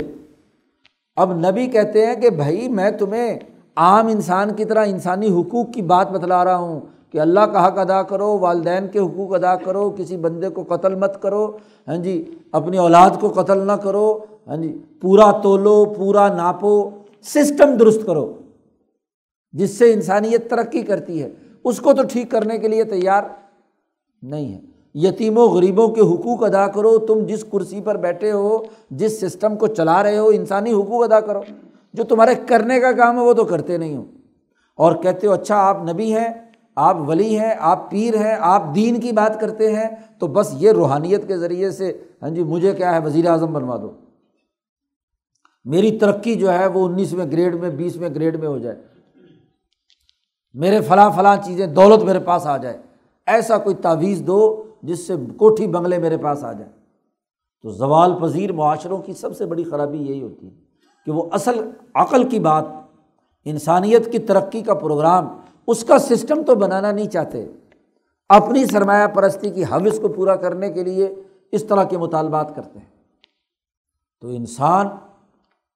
[1.16, 3.38] اب نبی کہتے ہیں کہ بھائی، میں تمہیں
[3.76, 6.80] عام انسان کی طرح انسانی حقوق کی بات بتلا رہا ہوں
[7.10, 10.94] کہ اللہ کا حق ادا کرو، والدین کے حقوق ادا کرو، کسی بندے کو قتل
[10.94, 11.46] مت کرو
[11.88, 12.14] ہاں جی
[12.52, 16.90] اپنی اولاد کو قتل نہ کرو ہاں جی پورا تولو، پورا ناپو
[17.22, 18.32] سسٹم درست کرو۔
[19.52, 21.30] جس سے انسانیت ترقی کرتی ہے،
[21.64, 23.22] اس کو تو ٹھیک کرنے کے لیے تیار
[24.22, 24.60] نہیں ہے۔
[24.94, 28.58] یتیم و غریبوں کے حقوق ادا کرو، تم جس کرسی پر بیٹھے ہو،
[28.90, 31.40] جس سسٹم کو چلا رہے ہو، انسانی حقوق ادا کرو۔
[31.92, 34.04] جو تمہارے کرنے کا کام ہے، وہ تو کرتے نہیں ہو۔
[34.76, 36.28] اور کہتے ہو اچھا آپ نبی ہیں،
[36.76, 39.88] آپ ولی ہیں، آپ پیر ہیں، آپ دین کی بات کرتے ہیں،
[40.18, 43.76] تو بس یہ روحانیت کے ذریعے سے ہاں جی مجھے کیا ہے، وزیر اعظم بنوا
[43.76, 43.90] دو۔
[45.64, 48.91] میری ترقی جو ہے، وہ انیسویں گریڈ میں، بیسویں گریڈ میں ہو جائے۔
[50.54, 52.78] میرے فلاں فلاں چیزیں دولت میرے پاس آ جائے۔
[53.26, 56.70] ایسا کوئی تعویذ دو جس سے کوٹھی بنگلے میرے پاس آ جائے۔
[57.62, 60.54] تو زوال پذیر معاشروں کی سب سے بڑی خرابی یہی ہوتی ہے
[61.06, 62.64] کہ وہ اصل عقل کی بات،
[63.44, 65.36] انسانیت کی ترقی کا پروگرام،
[65.66, 67.46] اس کا سسٹم تو بنانا نہیں چاہتے۔
[68.28, 71.14] اپنی سرمایہ پرستی کی حوث کو پورا کرنے کے لیے
[71.52, 72.86] اس طرح کے مطالبات کرتے ہیں۔
[74.20, 74.88] تو انسان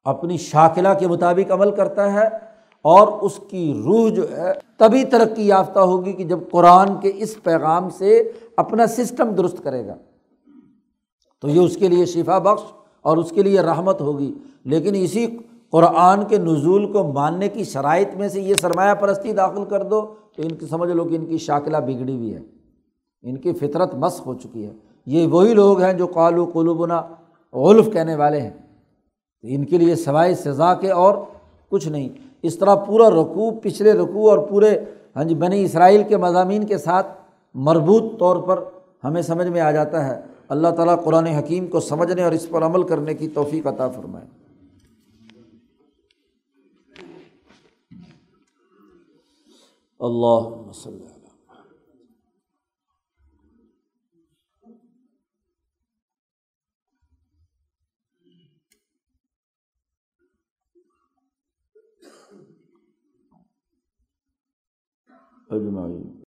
[0.05, 2.56] اپنی شاکلہ کے مطابق عمل کرتا ہے
[2.89, 7.43] اور اس کی روح جو ہے تبھی ترقی یافتہ ہوگی کہ جب قرآن کے اس
[7.43, 9.95] پیغام سے اپنا سسٹم درست کرے گا۔
[11.41, 12.63] تو یہ اس کے لیے شفا بخش
[13.03, 14.35] اور اس کے لیے رحمت ہوگی۔
[14.65, 15.27] لیکن اسی
[15.71, 20.01] قرآن کے نزول کو ماننے کی شرائط میں سے یہ سرمایہ پرستی داخل کر دو
[20.37, 22.41] تو ان کی سمجھ لو کہ ان کی شاکلہ بگڑی ہوئی ہے۔
[23.23, 24.73] ان کی فطرت مسق ہو چکی ہے۔
[25.07, 27.03] یہ وہی لوگ ہیں جو قالو قلوبنا
[27.53, 28.51] غلف کہنے والے ہیں۔
[29.43, 31.15] ان کے لیے سوائے سزا کے اور
[31.69, 32.09] کچھ نہیں۔
[32.47, 34.79] اس طرح پورا رقوع پچھلے رقوع اور پورے
[35.17, 37.07] ہاں جی بنی اسرائیل کے مضامین کے ساتھ
[37.55, 38.65] مربوط طور پر
[39.05, 42.63] ہمیں سمجھ میں آ جاتا ہے۔ اللہ تعالیٰ قرآن حکیم کو سمجھنے اور اس پر
[42.63, 44.27] عمل کرنے کی توفیق عطا فرمائے۔
[50.01, 51.16] اللہ وسلم
[65.51, 66.23] اجمعین